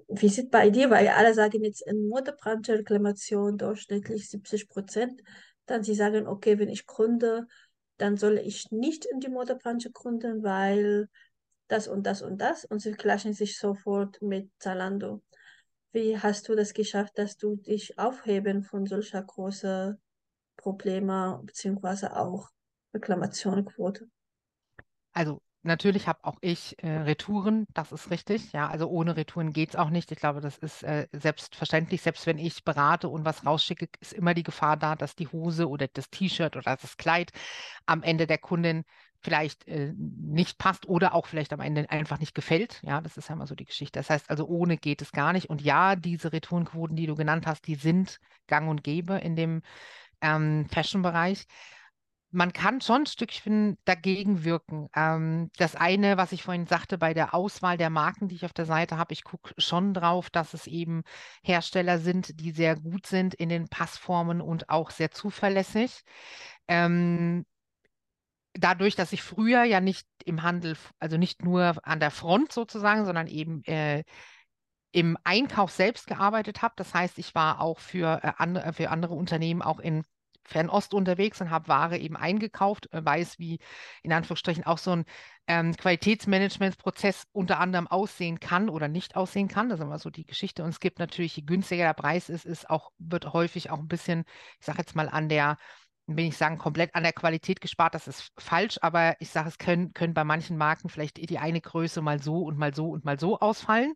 wie 0.10 0.28
sieht 0.28 0.52
bei 0.52 0.72
dir, 0.72 0.90
weil 0.90 1.08
alle 1.08 1.34
sagen 1.34 1.64
jetzt 1.64 1.88
in 1.88 2.10
Modebranche 2.10 2.74
Reklamation 2.74 3.58
durchschnittlich 3.58 4.30
70 4.30 4.68
Prozent, 4.68 5.22
dann 5.68 5.82
sie 5.82 5.96
sagen, 5.96 6.28
okay, 6.28 6.60
wenn 6.60 6.68
ich 6.68 6.86
gründe, 6.86 7.48
dann 7.96 8.18
soll 8.18 8.40
ich 8.40 8.70
nicht 8.72 9.06
in 9.06 9.22
die 9.22 9.30
Modebranche 9.30 9.90
gründen, 9.90 10.44
weil 10.44 11.08
das 11.70 11.88
und 11.88 12.06
das 12.06 12.22
und 12.22 12.42
das 12.42 12.66
und 12.66 12.82
sie 12.82 12.92
gleichen 12.92 13.32
sich 13.32 13.58
sofort 13.58 14.22
mit 14.22 14.50
Zalando. 14.60 15.22
Wie 15.94 16.18
hast 16.18 16.50
du 16.50 16.56
das 16.56 16.74
geschafft, 16.74 17.18
dass 17.18 17.38
du 17.38 17.56
dich 17.56 17.98
aufheben 17.98 18.64
von 18.64 18.86
solcher 18.86 19.24
großen 19.24 19.98
Probleme 20.60 21.40
beziehungsweise 21.44 22.16
auch 22.16 22.50
Reklamationenquote. 22.94 24.08
Also 25.14 25.42
natürlich 25.64 26.08
habe 26.08 26.20
auch 26.24 26.38
ich 26.42 26.76
äh, 26.84 26.90
Retouren, 26.90 27.66
das 27.74 27.92
ist 27.92 28.12
richtig. 28.12 28.52
Ja, 28.54 28.70
also 28.70 28.88
ohne 28.90 29.16
Retouren 29.16 29.54
geht 29.54 29.70
es 29.70 29.76
auch 29.76 29.90
nicht. 29.90 30.12
Ich 30.12 30.20
glaube, 30.20 30.42
das 30.42 30.58
ist 30.58 30.84
äh, 30.84 31.08
selbstverständlich. 31.12 32.02
Selbst 32.02 32.26
wenn 32.26 32.38
ich 32.38 32.64
berate 32.64 33.10
und 33.10 33.26
was 33.26 33.46
rausschicke, 33.46 33.88
ist 34.00 34.14
immer 34.14 34.34
die 34.34 34.44
Gefahr 34.44 34.78
da, 34.78 34.96
dass 34.96 35.16
die 35.16 35.28
Hose 35.28 35.68
oder 35.68 35.88
das 35.88 36.10
T-Shirt 36.10 36.56
oder 36.56 36.76
das 36.76 36.98
Kleid 36.98 37.32
am 37.86 38.04
Ende 38.04 38.28
der 38.28 38.38
Kundin 38.38 38.84
vielleicht 39.22 39.68
äh, 39.68 39.94
nicht 39.98 40.58
passt 40.58 40.88
oder 40.88 41.14
auch 41.14 41.26
vielleicht 41.26 41.52
am 41.52 41.60
Ende 41.60 41.90
einfach 41.90 42.20
nicht 42.20 42.34
gefällt. 42.34 42.82
Ja, 42.84 43.02
das 43.02 43.18
ist 43.18 43.28
ja 43.28 43.36
immer 43.36 43.48
so 43.48 43.56
die 43.56 43.66
Geschichte. 43.66 44.00
Das 44.00 44.10
heißt 44.10 44.30
also, 44.30 44.48
ohne 44.48 44.78
geht 44.78 45.02
es 45.02 45.12
gar 45.12 45.34
nicht. 45.34 45.50
Und 45.50 45.62
ja, 45.62 45.96
diese 45.96 46.32
Retourenquoten, 46.32 46.96
die 46.96 47.08
du 47.08 47.16
genannt 47.16 47.46
hast, 47.46 47.68
die 47.68 47.76
sind 47.76 48.20
gang 48.48 48.70
und 48.70 48.84
gäbe 48.84 49.16
in 49.18 49.36
dem 49.36 49.62
ähm, 50.22 50.68
Fashion-Bereich. 50.72 51.46
Man 52.32 52.54
kann 52.54 52.80
schon 52.80 53.04
ein 53.04 53.06
Stückchen 53.08 53.78
dagegen 53.86 54.44
wirken. 54.44 54.88
Ähm, 54.96 55.50
das 55.58 55.76
eine, 55.76 56.18
was 56.18 56.32
ich 56.32 56.44
vorhin 56.44 56.68
sagte, 56.68 57.00
bei 57.00 57.16
der 57.16 57.34
Auswahl 57.34 57.78
der 57.78 57.90
Marken, 57.90 58.28
die 58.28 58.36
ich 58.36 58.46
auf 58.46 58.54
der 58.54 58.66
Seite 58.66 58.98
habe, 58.98 59.14
ich 59.14 59.24
gucke 59.24 59.54
schon 59.58 59.96
drauf, 59.96 60.30
dass 60.30 60.54
es 60.54 60.68
eben 60.68 61.02
Hersteller 61.44 61.98
sind, 61.98 62.40
die 62.40 62.52
sehr 62.52 62.76
gut 62.76 63.08
sind 63.08 63.34
in 63.34 63.50
den 63.50 63.68
Passformen 63.68 64.42
und 64.42 64.70
auch 64.70 64.92
sehr 64.92 65.10
zuverlässig. 65.10 66.04
Ähm, 66.68 67.46
dadurch, 68.54 68.96
dass 68.96 69.14
ich 69.14 69.24
früher 69.24 69.64
ja 69.64 69.80
nicht 69.80 70.08
im 70.26 70.44
Handel, 70.44 70.78
also 71.00 71.18
nicht 71.18 71.44
nur 71.44 71.76
an 71.84 72.00
der 72.00 72.12
Front 72.12 72.52
sozusagen, 72.52 73.06
sondern 73.06 73.28
eben 73.28 73.64
äh, 73.64 74.04
im 74.92 75.18
Einkauf 75.24 75.72
selbst 75.72 76.08
gearbeitet 76.08 76.62
habe. 76.62 76.74
Das 76.78 76.94
heißt, 76.94 77.18
ich 77.20 77.36
war 77.36 77.62
auch 77.62 77.80
für, 77.80 78.24
äh, 78.24 78.32
andere, 78.38 78.74
für 78.74 78.90
andere 78.90 79.14
Unternehmen 79.14 79.62
auch 79.62 79.80
in 79.80 80.04
Fernost 80.50 80.94
unterwegs 80.94 81.40
und 81.42 81.52
habe 81.52 81.68
Ware 81.68 81.98
eben 81.98 82.18
eingekauft, 82.18 82.92
äh, 82.92 83.06
weiß, 83.06 83.38
wie 83.40 83.60
in 84.02 84.12
Anführungsstrichen 84.12 84.66
auch 84.66 84.80
so 84.80 84.92
ein 84.92 85.06
ähm, 85.48 85.76
Qualitätsmanagementsprozess 85.76 87.26
unter 87.32 87.60
anderem 87.60 87.88
aussehen 87.88 88.40
kann 88.40 88.68
oder 88.70 88.88
nicht 88.88 89.16
aussehen 89.16 89.48
kann. 89.48 89.70
Das 89.70 89.80
ist 89.80 89.86
immer 89.86 90.00
so 90.00 90.10
die 90.10 90.26
Geschichte. 90.26 90.64
Und 90.64 90.70
es 90.70 90.80
gibt 90.80 91.00
natürlich, 91.00 91.36
je 91.36 91.44
günstiger 91.44 91.84
der 91.86 91.94
Preis 91.94 92.30
ist, 92.30 92.46
ist 92.46 92.70
auch, 92.70 92.92
wird 92.98 93.32
häufig 93.32 93.70
auch 93.70 93.80
ein 93.80 93.88
bisschen, 93.88 94.26
ich 94.60 94.66
sage 94.66 94.80
jetzt 94.80 94.96
mal, 94.96 95.10
an 95.10 95.30
der 95.30 95.58
will 96.16 96.26
ich 96.26 96.38
sagen, 96.38 96.58
komplett 96.58 96.96
an 96.96 97.04
der 97.04 97.14
Qualität 97.14 97.62
gespart, 97.62 97.94
das 97.94 98.08
ist 98.08 98.32
falsch, 98.38 98.80
aber 98.82 99.16
ich 99.20 99.30
sage, 99.30 99.48
es 99.48 99.60
können, 99.60 99.94
können 99.94 100.16
bei 100.16 100.24
manchen 100.24 100.58
Marken 100.58 100.90
vielleicht 100.90 101.18
die 101.18 101.38
eine 101.38 101.62
Größe 101.62 102.02
mal 102.02 102.20
so 102.20 102.42
und 102.46 102.58
mal 102.58 102.74
so 102.74 102.90
und 102.90 103.06
mal 103.06 103.20
so 103.20 103.40
ausfallen. 103.40 103.94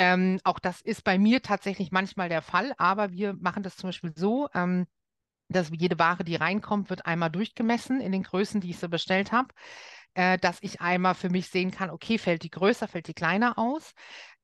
Ähm, 0.00 0.40
auch 0.44 0.58
das 0.58 0.80
ist 0.80 1.04
bei 1.04 1.18
mir 1.18 1.42
tatsächlich 1.42 1.92
manchmal 1.92 2.30
der 2.30 2.40
Fall, 2.40 2.72
aber 2.78 3.12
wir 3.12 3.34
machen 3.34 3.62
das 3.62 3.76
zum 3.76 3.88
Beispiel 3.88 4.14
so, 4.16 4.48
ähm, 4.54 4.86
dass 5.50 5.70
jede 5.76 5.98
Ware, 5.98 6.24
die 6.24 6.36
reinkommt, 6.36 6.88
wird 6.88 7.04
einmal 7.04 7.30
durchgemessen 7.30 8.00
in 8.00 8.10
den 8.10 8.22
Größen, 8.22 8.62
die 8.62 8.70
ich 8.70 8.78
so 8.78 8.88
bestellt 8.88 9.30
habe, 9.30 9.48
äh, 10.14 10.38
dass 10.38 10.56
ich 10.62 10.80
einmal 10.80 11.14
für 11.14 11.28
mich 11.28 11.48
sehen 11.50 11.70
kann, 11.70 11.90
okay, 11.90 12.16
fällt 12.16 12.44
die 12.44 12.50
größer, 12.50 12.88
fällt 12.88 13.08
die 13.08 13.14
kleiner 13.14 13.58
aus. 13.58 13.92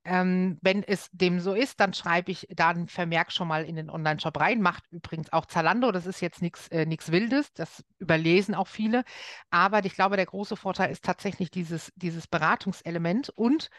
Ähm, 0.05 0.59
wenn 0.61 0.83
es 0.83 1.09
dem 1.13 1.41
so 1.41 1.55
ist, 1.55 1.81
dann 1.81 1.95
schreibe 1.95 2.33
ich 2.33 2.47
da 2.51 2.69
einen 2.69 2.89
Vermerk 2.89 3.33
schon 3.33 3.49
mal 3.49 3.65
in 3.65 3.77
den 3.77 3.89
Online-Shop 3.89 4.39
rein. 4.39 4.61
Macht 4.61 4.85
übrigens 4.91 5.33
auch 5.33 5.47
Zalando, 5.47 5.91
das 5.91 6.05
ist 6.05 6.21
jetzt 6.21 6.43
nichts 6.43 6.69
äh, 6.69 6.87
Wildes, 6.87 7.55
das 7.55 7.83
überlesen 7.99 8.55
auch 8.55 8.69
viele. 8.69 9.05
Aber 9.49 9.83
ich 9.87 9.95
glaube, 9.95 10.17
der 10.17 10.27
große 10.27 10.57
Vorteil 10.57 10.91
ist 10.91 11.03
tatsächlich 11.03 11.51
dieses, 11.51 11.93
dieses 11.97 12.27
Beratungselement 12.27 13.31
und 13.31 13.71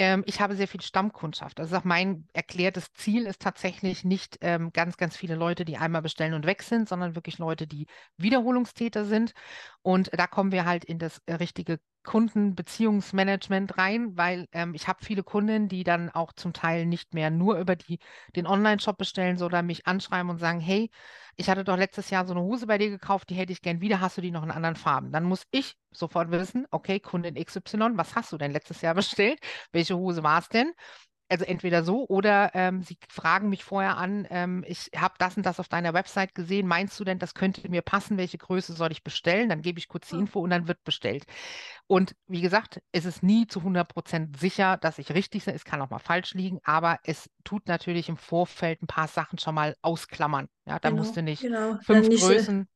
ähm, 0.00 0.22
ich 0.26 0.40
habe 0.40 0.56
sehr 0.56 0.66
viel 0.66 0.80
Stammkundschaft. 0.80 1.60
Also 1.60 1.78
mein 1.84 2.26
erklärtes 2.32 2.90
Ziel 2.94 3.26
ist 3.26 3.42
tatsächlich 3.42 4.02
nicht 4.02 4.38
ähm, 4.40 4.70
ganz, 4.72 4.96
ganz 4.96 5.14
viele 5.14 5.34
Leute, 5.34 5.66
die 5.66 5.76
einmal 5.76 6.00
bestellen 6.00 6.32
und 6.32 6.46
weg 6.46 6.62
sind, 6.62 6.88
sondern 6.88 7.14
wirklich 7.14 7.36
Leute, 7.36 7.66
die 7.66 7.86
Wiederholungstäter 8.16 9.04
sind. 9.04 9.32
Und 9.82 10.10
da 10.12 10.26
kommen 10.26 10.52
wir 10.52 10.64
halt 10.66 10.84
in 10.84 10.98
das 10.98 11.20
äh, 11.26 11.34
richtige 11.34 11.80
Kundenbeziehungsmanagement 12.02 13.76
rein, 13.78 14.16
weil 14.16 14.46
ähm, 14.52 14.74
ich 14.74 14.88
habe 14.88 15.04
viele 15.04 15.22
Kunden, 15.22 15.68
die 15.68 15.84
dann 15.84 16.10
auch 16.10 16.32
zum 16.32 16.52
Teil 16.52 16.86
nicht 16.86 17.14
mehr 17.14 17.30
nur 17.30 17.58
über 17.58 17.76
die, 17.76 17.98
den 18.36 18.46
Online-Shop 18.46 18.96
bestellen, 18.96 19.36
sondern 19.36 19.66
mich 19.66 19.86
anschreiben 19.86 20.30
und 20.30 20.38
sagen, 20.38 20.60
hey, 20.60 20.90
ich 21.36 21.48
hatte 21.48 21.64
doch 21.64 21.76
letztes 21.76 22.10
Jahr 22.10 22.26
so 22.26 22.32
eine 22.32 22.42
Hose 22.42 22.66
bei 22.66 22.78
dir 22.78 22.90
gekauft, 22.90 23.30
die 23.30 23.34
hätte 23.34 23.52
ich 23.52 23.62
gern 23.62 23.80
wieder, 23.80 24.00
hast 24.00 24.16
du 24.16 24.22
die 24.22 24.30
noch 24.30 24.42
in 24.42 24.50
anderen 24.50 24.76
Farben? 24.76 25.12
Dann 25.12 25.24
muss 25.24 25.46
ich 25.50 25.76
sofort 25.90 26.30
wissen, 26.30 26.66
okay, 26.70 27.00
Kundin 27.00 27.36
XY, 27.36 27.96
was 27.96 28.14
hast 28.14 28.32
du 28.32 28.38
denn 28.38 28.52
letztes 28.52 28.80
Jahr 28.82 28.94
bestellt? 28.94 29.40
Welche 29.72 29.96
Hose 29.96 30.22
war 30.22 30.38
es 30.40 30.48
denn? 30.48 30.72
Also 31.30 31.44
entweder 31.44 31.84
so 31.84 32.06
oder 32.08 32.50
ähm, 32.54 32.82
sie 32.82 32.98
fragen 33.08 33.48
mich 33.48 33.64
vorher 33.64 33.96
an, 33.96 34.26
ähm, 34.30 34.64
ich 34.66 34.90
habe 34.96 35.14
das 35.18 35.36
und 35.36 35.46
das 35.46 35.60
auf 35.60 35.68
deiner 35.68 35.94
Website 35.94 36.34
gesehen, 36.34 36.66
meinst 36.66 36.98
du 36.98 37.04
denn, 37.04 37.18
das 37.18 37.34
könnte 37.34 37.68
mir 37.68 37.82
passen, 37.82 38.16
welche 38.16 38.36
Größe 38.36 38.72
soll 38.72 38.90
ich 38.90 39.04
bestellen? 39.04 39.48
Dann 39.48 39.62
gebe 39.62 39.78
ich 39.78 39.88
kurz 39.88 40.08
die 40.08 40.14
hm. 40.14 40.22
Info 40.22 40.40
und 40.40 40.50
dann 40.50 40.66
wird 40.66 40.82
bestellt. 40.82 41.24
Und 41.86 42.16
wie 42.26 42.40
gesagt, 42.40 42.82
es 42.92 43.04
ist 43.04 43.22
nie 43.22 43.46
zu 43.46 43.60
100 43.60 43.88
Prozent 43.88 44.38
sicher, 44.38 44.76
dass 44.76 44.98
ich 44.98 45.12
richtig 45.14 45.44
bin. 45.44 45.54
Es 45.54 45.64
kann 45.64 45.80
auch 45.80 45.90
mal 45.90 45.98
falsch 46.00 46.34
liegen, 46.34 46.58
aber 46.64 46.98
es 47.04 47.30
tut 47.44 47.68
natürlich 47.68 48.08
im 48.08 48.16
Vorfeld 48.16 48.82
ein 48.82 48.86
paar 48.88 49.08
Sachen 49.08 49.38
schon 49.38 49.54
mal 49.54 49.76
ausklammern. 49.82 50.48
Ja, 50.66 50.78
da 50.78 50.90
genau, 50.90 51.02
musst 51.02 51.16
du 51.16 51.22
nicht 51.22 51.42
genau. 51.42 51.78
fünf 51.82 52.08
nicht, 52.08 52.22
Größen 52.22 52.68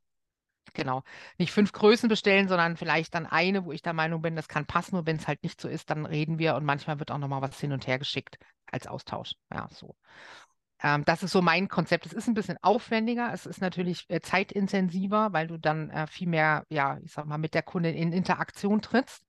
Genau. 0.72 1.02
Nicht 1.38 1.52
fünf 1.52 1.72
Größen 1.72 2.08
bestellen, 2.08 2.48
sondern 2.48 2.76
vielleicht 2.76 3.14
dann 3.14 3.26
eine, 3.26 3.64
wo 3.64 3.72
ich 3.72 3.82
der 3.82 3.92
Meinung 3.92 4.22
bin, 4.22 4.34
das 4.36 4.48
kann 4.48 4.66
passen. 4.66 4.96
Und 4.96 5.06
wenn 5.06 5.16
es 5.16 5.28
halt 5.28 5.42
nicht 5.42 5.60
so 5.60 5.68
ist, 5.68 5.90
dann 5.90 6.06
reden 6.06 6.38
wir 6.38 6.56
und 6.56 6.64
manchmal 6.64 6.98
wird 6.98 7.10
auch 7.10 7.18
nochmal 7.18 7.42
was 7.42 7.60
hin 7.60 7.72
und 7.72 7.86
her 7.86 7.98
geschickt 7.98 8.38
als 8.70 8.86
Austausch. 8.86 9.34
Ja, 9.52 9.68
so. 9.70 9.94
Ähm, 10.82 11.04
das 11.04 11.22
ist 11.22 11.32
so 11.32 11.42
mein 11.42 11.68
Konzept. 11.68 12.06
Es 12.06 12.12
ist 12.12 12.28
ein 12.28 12.34
bisschen 12.34 12.58
aufwendiger, 12.62 13.32
es 13.32 13.46
ist 13.46 13.60
natürlich 13.60 14.04
äh, 14.08 14.20
zeitintensiver, 14.20 15.32
weil 15.32 15.46
du 15.46 15.58
dann 15.58 15.90
äh, 15.90 16.06
viel 16.06 16.28
mehr, 16.28 16.64
ja, 16.68 16.98
ich 17.04 17.12
sag 17.12 17.26
mal, 17.26 17.38
mit 17.38 17.54
der 17.54 17.62
Kundin 17.62 17.94
in 17.94 18.12
Interaktion 18.12 18.82
trittst. 18.82 19.24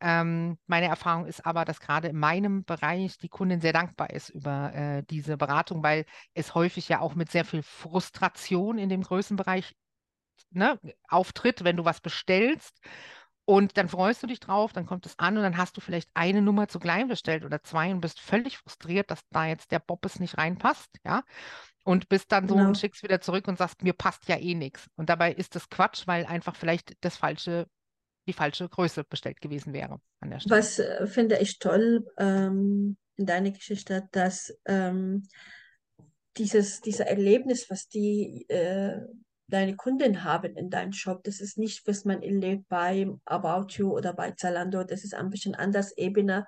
Ähm, 0.00 0.58
meine 0.66 0.86
Erfahrung 0.88 1.26
ist 1.26 1.46
aber, 1.46 1.64
dass 1.64 1.78
gerade 1.78 2.08
in 2.08 2.16
meinem 2.16 2.64
Bereich 2.64 3.18
die 3.18 3.28
Kundin 3.28 3.60
sehr 3.60 3.72
dankbar 3.72 4.10
ist 4.10 4.30
über 4.30 4.74
äh, 4.74 5.02
diese 5.08 5.36
Beratung, 5.36 5.82
weil 5.84 6.04
es 6.34 6.56
häufig 6.56 6.88
ja 6.88 7.00
auch 7.00 7.14
mit 7.14 7.30
sehr 7.30 7.44
viel 7.44 7.62
Frustration 7.62 8.78
in 8.78 8.88
dem 8.88 9.02
Größenbereich 9.02 9.76
ne, 10.50 10.78
auftritt, 11.08 11.64
wenn 11.64 11.76
du 11.76 11.84
was 11.84 12.00
bestellst. 12.00 12.80
Und 13.44 13.76
dann 13.76 13.88
freust 13.88 14.22
du 14.22 14.28
dich 14.28 14.38
drauf, 14.38 14.72
dann 14.72 14.86
kommt 14.86 15.04
es 15.04 15.18
an 15.18 15.36
und 15.36 15.42
dann 15.42 15.56
hast 15.56 15.76
du 15.76 15.80
vielleicht 15.80 16.08
eine 16.14 16.40
Nummer 16.40 16.68
zu 16.68 16.78
klein 16.78 17.08
bestellt 17.08 17.44
oder 17.44 17.60
zwei 17.62 17.90
und 17.90 18.00
bist 18.00 18.20
völlig 18.20 18.56
frustriert, 18.58 19.10
dass 19.10 19.20
da 19.30 19.46
jetzt 19.46 19.72
der 19.72 19.80
Bobbes 19.80 20.20
nicht 20.20 20.38
reinpasst, 20.38 20.90
ja. 21.04 21.24
Und 21.84 22.08
bist 22.08 22.30
dann 22.30 22.46
so 22.46 22.54
Genau. 22.54 22.68
und 22.68 22.78
schickst 22.78 23.02
wieder 23.02 23.20
zurück 23.20 23.48
und 23.48 23.58
sagst, 23.58 23.82
mir 23.82 23.94
passt 23.94 24.28
ja 24.28 24.36
eh 24.36 24.54
nichts. 24.54 24.86
Und 24.94 25.08
dabei 25.10 25.32
ist 25.32 25.56
das 25.56 25.68
Quatsch, 25.68 26.06
weil 26.06 26.24
einfach 26.24 26.54
vielleicht 26.54 26.94
das 27.00 27.16
falsche, 27.16 27.66
die 28.28 28.32
falsche 28.32 28.68
Größe 28.68 29.02
bestellt 29.02 29.40
gewesen 29.40 29.72
wäre 29.72 29.98
an 30.20 30.30
der 30.30 30.38
Stelle. 30.38 30.58
Was 30.58 30.78
äh, 30.78 31.08
finde 31.08 31.38
ich 31.38 31.58
toll 31.58 32.06
ähm, 32.18 32.96
in 33.16 33.26
deiner 33.26 33.50
Geschichte, 33.50 34.08
dass 34.12 34.56
ähm, 34.66 35.26
dieses, 36.36 36.80
dieser 36.80 37.08
Erlebnis, 37.08 37.68
was 37.68 37.88
die 37.88 38.46
äh, 38.48 39.00
deine 39.52 39.76
Kunden 39.76 40.24
haben 40.24 40.56
in 40.56 40.70
deinem 40.70 40.92
Shop, 40.92 41.22
das 41.24 41.40
ist 41.40 41.58
nicht, 41.58 41.86
was 41.86 42.04
man 42.04 42.22
erlebt 42.22 42.68
bei 42.68 43.06
About 43.26 43.74
You 43.74 43.92
oder 43.92 44.14
bei 44.14 44.30
Zalando, 44.32 44.82
das 44.82 45.04
ist 45.04 45.14
ein 45.14 45.30
bisschen 45.30 45.54
anders 45.54 45.96
Ebene. 45.96 46.46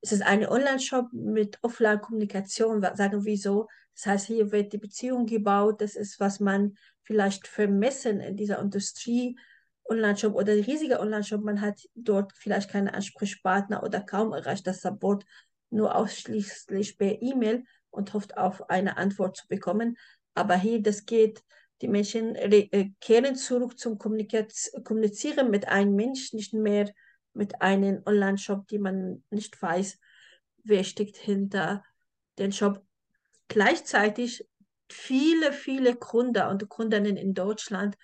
Es 0.00 0.12
ist 0.12 0.22
ein 0.22 0.46
Online-Shop 0.46 1.12
mit 1.12 1.58
Offline-Kommunikation, 1.62 2.82
sagen 2.94 3.24
wir 3.24 3.36
so. 3.36 3.68
Das 3.94 4.06
heißt, 4.06 4.26
hier 4.26 4.50
wird 4.50 4.72
die 4.72 4.78
Beziehung 4.78 5.26
gebaut. 5.26 5.80
Das 5.82 5.94
ist, 5.94 6.18
was 6.18 6.40
man 6.40 6.74
vielleicht 7.02 7.46
vermessen 7.46 8.20
in 8.20 8.36
dieser 8.36 8.58
Industrie. 8.58 9.38
Online-Shop 9.84 10.34
oder 10.34 10.54
riesiger 10.54 11.00
Online-Shop, 11.00 11.42
man 11.42 11.60
hat 11.60 11.80
dort 11.94 12.32
vielleicht 12.36 12.70
keine 12.70 12.94
Ansprechpartner 12.94 13.82
oder 13.82 14.00
kaum 14.00 14.32
erreicht 14.32 14.66
das 14.66 14.80
Support, 14.80 15.24
nur 15.70 15.94
ausschließlich 15.94 16.96
per 16.96 17.20
E-Mail 17.20 17.64
und 17.90 18.14
hofft 18.14 18.36
auf 18.36 18.70
eine 18.70 18.96
Antwort 18.96 19.36
zu 19.36 19.48
bekommen. 19.48 19.96
Aber 20.34 20.56
hier, 20.56 20.80
das 20.80 21.06
geht, 21.06 21.42
die 21.80 21.88
Menschen 21.88 22.34
äh, 22.34 22.90
kehren 23.00 23.36
zurück 23.36 23.78
zum 23.78 23.98
Kommunizieren 23.98 25.50
mit 25.50 25.68
einem 25.68 25.94
Mensch, 25.94 26.32
nicht 26.32 26.52
mehr 26.52 26.92
mit 27.32 27.62
einem 27.62 28.02
Online-Shop, 28.06 28.66
die 28.68 28.78
man 28.78 29.24
nicht 29.30 29.60
weiß, 29.60 29.98
wer 30.64 30.84
steckt 30.84 31.16
hinter 31.16 31.84
den 32.38 32.52
Shop. 32.52 32.84
Gleichzeitig 33.48 34.46
viele, 34.88 35.52
viele 35.52 35.96
Gründer 35.96 36.50
und 36.50 36.68
Gründerinnen 36.68 37.16
in 37.16 37.34
Deutschland 37.34 37.96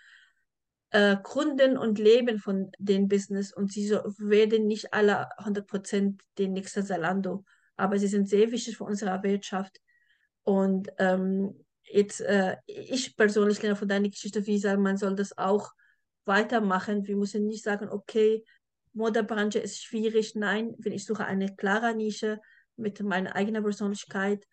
äh, 0.90 1.16
gründen 1.22 1.76
und 1.76 1.98
leben 1.98 2.38
von 2.38 2.70
dem 2.78 3.08
Business 3.08 3.52
und 3.52 3.72
sie 3.72 3.86
so, 3.86 4.00
werden 4.18 4.66
nicht 4.66 4.94
alle 4.94 5.28
100% 5.38 6.20
den 6.38 6.52
nächsten 6.52 6.84
Zalando, 6.84 7.44
aber 7.76 7.98
sie 7.98 8.08
sind 8.08 8.28
sehr 8.28 8.50
wichtig 8.52 8.76
für 8.76 8.84
unsere 8.84 9.22
Wirtschaft. 9.22 9.80
Und 10.44 10.88
ähm, 10.98 11.65
jetzt, 11.88 12.20
äh, 12.20 12.57
ich 12.66 13.16
persönlich 13.16 13.62
lerne 13.62 13.77
von 13.77 13.88
deiner 13.88 14.09
Geschichte, 14.09 14.46
wie 14.46 14.59
sagen, 14.59 14.83
man 14.83 14.96
soll 14.96 15.14
das 15.16 15.37
auch 15.37 15.72
weitermachen. 16.25 17.07
Wir 17.07 17.16
müssen 17.16 17.46
nicht 17.46 17.64
sagen, 17.64 17.88
okay, 17.88 18.44
Modebranche 18.92 19.59
ist 19.59 19.83
schwierig. 19.83 20.35
Nein, 20.35 20.75
wenn 20.79 20.92
ich 20.92 21.05
suche 21.05 21.25
eine 21.25 21.55
klare 21.55 21.94
Nische 21.94 22.40
mit 22.77 23.01
meiner 23.03 23.35
eigenen 23.37 23.62
Persönlichkeit, 23.62 24.46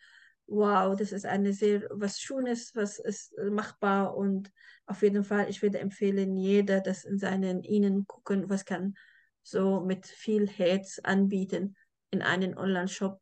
wow, 0.48 0.96
das 0.96 1.12
ist 1.12 1.26
eine 1.26 1.54
sehr 1.54 1.88
was 1.90 2.20
Schönes, 2.20 2.76
was 2.76 3.00
ist 3.00 3.38
äh, 3.38 3.50
machbar 3.50 4.16
und 4.16 4.52
auf 4.86 5.02
jeden 5.02 5.24
Fall, 5.24 5.50
ich 5.50 5.62
würde 5.62 5.80
empfehlen, 5.80 6.36
jeder 6.36 6.82
das 6.82 7.06
in 7.06 7.18
seinen 7.18 7.64
Ihnen 7.64 8.06
gucken, 8.06 8.50
was 8.50 8.66
kann 8.66 8.96
so 9.42 9.82
mit 9.82 10.06
viel 10.06 10.48
Herz 10.48 11.00
anbieten 11.04 11.76
in 12.12 12.22
einen 12.22 12.58
Online-Shop. 12.58 13.22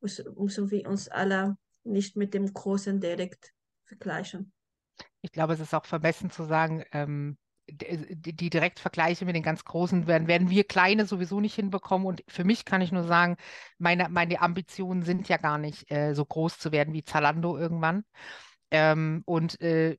Müssen 0.00 0.70
wir 0.70 0.88
uns 0.88 1.08
alle 1.08 1.56
nicht 1.86 2.16
mit 2.16 2.34
dem 2.34 2.52
Großen 2.52 3.00
direkt 3.00 3.54
vergleichen. 3.84 4.52
Ich 5.22 5.32
glaube, 5.32 5.52
es 5.54 5.60
ist 5.60 5.74
auch 5.74 5.84
vermessen 5.84 6.30
zu 6.30 6.44
sagen, 6.44 6.84
ähm, 6.92 7.38
d- 7.68 8.14
die, 8.14 8.32
die 8.34 8.50
Direktvergleiche 8.50 9.24
mit 9.24 9.34
den 9.36 9.42
ganz 9.42 9.64
Großen 9.64 10.06
werden, 10.06 10.28
werden 10.28 10.50
wir 10.50 10.64
Kleine 10.64 11.06
sowieso 11.06 11.40
nicht 11.40 11.54
hinbekommen. 11.54 12.06
Und 12.06 12.22
für 12.28 12.44
mich 12.44 12.64
kann 12.64 12.80
ich 12.80 12.92
nur 12.92 13.04
sagen, 13.04 13.36
meine, 13.78 14.08
meine 14.08 14.40
Ambitionen 14.40 15.02
sind 15.02 15.28
ja 15.28 15.36
gar 15.36 15.58
nicht 15.58 15.90
äh, 15.90 16.14
so 16.14 16.24
groß 16.24 16.58
zu 16.58 16.72
werden 16.72 16.94
wie 16.94 17.04
Zalando 17.04 17.58
irgendwann. 17.58 18.04
Ähm, 18.70 19.22
und 19.26 19.60
äh, 19.60 19.96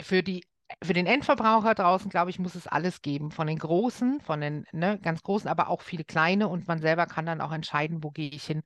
für 0.00 0.22
die, 0.22 0.44
für 0.82 0.92
den 0.92 1.06
Endverbraucher 1.06 1.74
draußen, 1.74 2.10
glaube 2.10 2.30
ich, 2.30 2.38
muss 2.38 2.54
es 2.54 2.66
alles 2.66 3.02
geben. 3.02 3.30
Von 3.30 3.46
den 3.46 3.58
Großen, 3.58 4.20
von 4.20 4.40
den 4.40 4.64
ne, 4.72 4.98
ganz 5.00 5.22
Großen, 5.22 5.48
aber 5.48 5.68
auch 5.68 5.82
viele 5.82 6.04
kleine. 6.04 6.48
Und 6.48 6.66
man 6.68 6.80
selber 6.80 7.06
kann 7.06 7.26
dann 7.26 7.40
auch 7.40 7.52
entscheiden, 7.52 8.02
wo 8.02 8.10
gehe 8.10 8.30
ich 8.30 8.44
hin, 8.44 8.62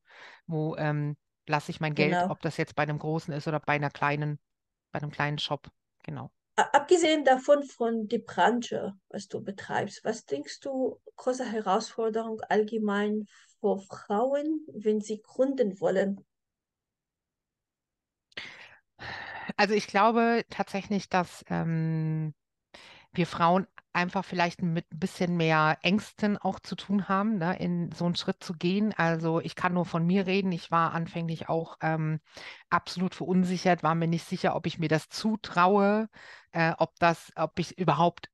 wo 0.46 0.76
ähm, 0.76 1.16
lasse 1.50 1.70
ich 1.72 1.80
mein 1.80 1.94
Geld, 1.94 2.18
Genau. 2.18 2.30
ob 2.30 2.40
das 2.42 2.56
jetzt 2.56 2.74
bei 2.76 2.84
einem 2.84 2.98
großen 2.98 3.34
ist 3.34 3.48
oder 3.48 3.60
bei 3.60 3.74
einer 3.74 3.90
kleinen, 3.90 4.38
bei 4.92 5.00
einem 5.00 5.10
kleinen 5.12 5.38
Shop. 5.38 5.70
Genau. 6.04 6.30
Abgesehen 6.54 7.24
davon 7.24 7.64
von 7.64 8.06
der 8.06 8.18
Branche, 8.20 8.94
was 9.08 9.26
du 9.26 9.42
betreibst, 9.42 10.04
was 10.04 10.26
denkst 10.26 10.60
du, 10.60 11.00
große 11.16 11.44
Herausforderung 11.44 12.40
allgemein 12.42 13.26
für 13.60 13.78
Frauen, 13.80 14.64
wenn 14.72 15.00
sie 15.00 15.20
gründen 15.22 15.80
wollen? 15.80 16.24
Also 19.56 19.74
ich 19.74 19.86
glaube 19.86 20.44
tatsächlich, 20.50 21.08
dass 21.08 21.44
ähm, 21.48 22.34
wir 23.12 23.26
Frauen 23.26 23.66
einfach 23.92 24.24
vielleicht 24.24 24.62
mit 24.62 24.92
ein 24.92 24.98
bisschen 24.98 25.36
mehr 25.36 25.78
Ängsten 25.82 26.38
auch 26.38 26.60
zu 26.60 26.76
tun 26.76 27.08
haben, 27.08 27.38
ne, 27.38 27.58
in 27.58 27.90
so 27.92 28.04
einen 28.06 28.14
Schritt 28.16 28.42
zu 28.42 28.54
gehen. 28.54 28.92
Also 28.96 29.40
ich 29.40 29.54
kann 29.56 29.74
nur 29.74 29.84
von 29.86 30.06
mir 30.06 30.26
reden. 30.26 30.52
Ich 30.52 30.70
war 30.70 30.92
anfänglich 30.94 31.48
auch 31.48 31.76
ähm, 31.80 32.20
absolut 32.70 33.14
verunsichert, 33.14 33.82
war 33.82 33.94
mir 33.94 34.08
nicht 34.08 34.26
sicher, 34.26 34.54
ob 34.56 34.66
ich 34.66 34.78
mir 34.78 34.88
das 34.88 35.08
zutraue, 35.08 36.08
äh, 36.52 36.72
ob 36.78 36.98
das, 36.98 37.32
ob 37.36 37.58
ich 37.58 37.78
überhaupt 37.78 38.30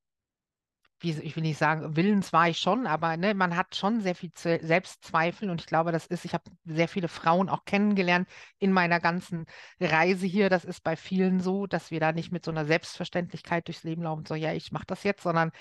ich 1.10 1.36
will 1.36 1.42
nicht 1.42 1.58
sagen, 1.58 1.96
willens 1.96 2.32
war 2.32 2.48
ich 2.48 2.58
schon, 2.58 2.86
aber 2.86 3.16
ne, 3.16 3.34
man 3.34 3.56
hat 3.56 3.76
schon 3.76 4.00
sehr 4.00 4.14
viel 4.14 4.30
Selbstzweifel 4.34 5.50
und 5.50 5.60
ich 5.60 5.66
glaube, 5.66 5.92
das 5.92 6.06
ist, 6.06 6.24
ich 6.24 6.34
habe 6.34 6.44
sehr 6.64 6.88
viele 6.88 7.08
Frauen 7.08 7.48
auch 7.48 7.64
kennengelernt 7.64 8.28
in 8.58 8.72
meiner 8.72 9.00
ganzen 9.00 9.46
Reise 9.80 10.26
hier. 10.26 10.50
Das 10.50 10.64
ist 10.64 10.82
bei 10.82 10.96
vielen 10.96 11.40
so, 11.40 11.66
dass 11.66 11.90
wir 11.90 12.00
da 12.00 12.12
nicht 12.12 12.32
mit 12.32 12.44
so 12.44 12.50
einer 12.50 12.64
Selbstverständlichkeit 12.64 13.68
durchs 13.68 13.84
Leben 13.84 14.02
laufen, 14.02 14.24
so 14.26 14.34
ja, 14.34 14.52
ich 14.52 14.72
mache 14.72 14.86
das 14.86 15.02
jetzt, 15.04 15.22
sondern 15.22 15.52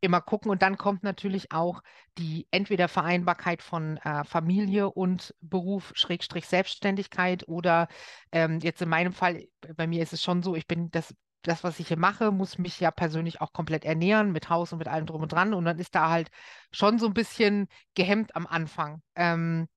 immer 0.00 0.20
gucken. 0.20 0.50
Und 0.50 0.62
dann 0.62 0.76
kommt 0.76 1.02
natürlich 1.02 1.52
auch 1.52 1.82
die 2.18 2.46
entweder 2.50 2.88
Vereinbarkeit 2.88 3.62
von 3.62 3.96
äh, 3.98 4.24
Familie 4.24 4.90
und 4.90 5.34
Beruf, 5.40 5.92
Schrägstrich 5.94 6.46
Selbstständigkeit 6.46 7.48
oder 7.48 7.88
ähm, 8.32 8.58
jetzt 8.60 8.82
in 8.82 8.88
meinem 8.88 9.12
Fall, 9.12 9.46
bei 9.76 9.86
mir 9.86 10.02
ist 10.02 10.12
es 10.12 10.22
schon 10.22 10.42
so, 10.42 10.54
ich 10.54 10.66
bin 10.66 10.90
das 10.90 11.14
das, 11.42 11.64
was 11.64 11.78
ich 11.80 11.88
hier 11.88 11.98
mache, 11.98 12.30
muss 12.30 12.58
mich 12.58 12.78
ja 12.80 12.90
persönlich 12.90 13.40
auch 13.40 13.52
komplett 13.52 13.84
ernähren, 13.84 14.32
mit 14.32 14.48
Haus 14.48 14.72
und 14.72 14.78
mit 14.78 14.88
allem 14.88 15.06
drum 15.06 15.22
und 15.22 15.32
dran. 15.32 15.54
Und 15.54 15.64
dann 15.64 15.78
ist 15.78 15.94
da 15.94 16.10
halt 16.10 16.30
schon 16.70 16.98
so 16.98 17.06
ein 17.06 17.14
bisschen 17.14 17.68
gehemmt 17.94 18.36
am 18.36 18.46
Anfang. 18.46 19.02
Ähm, 19.14 19.68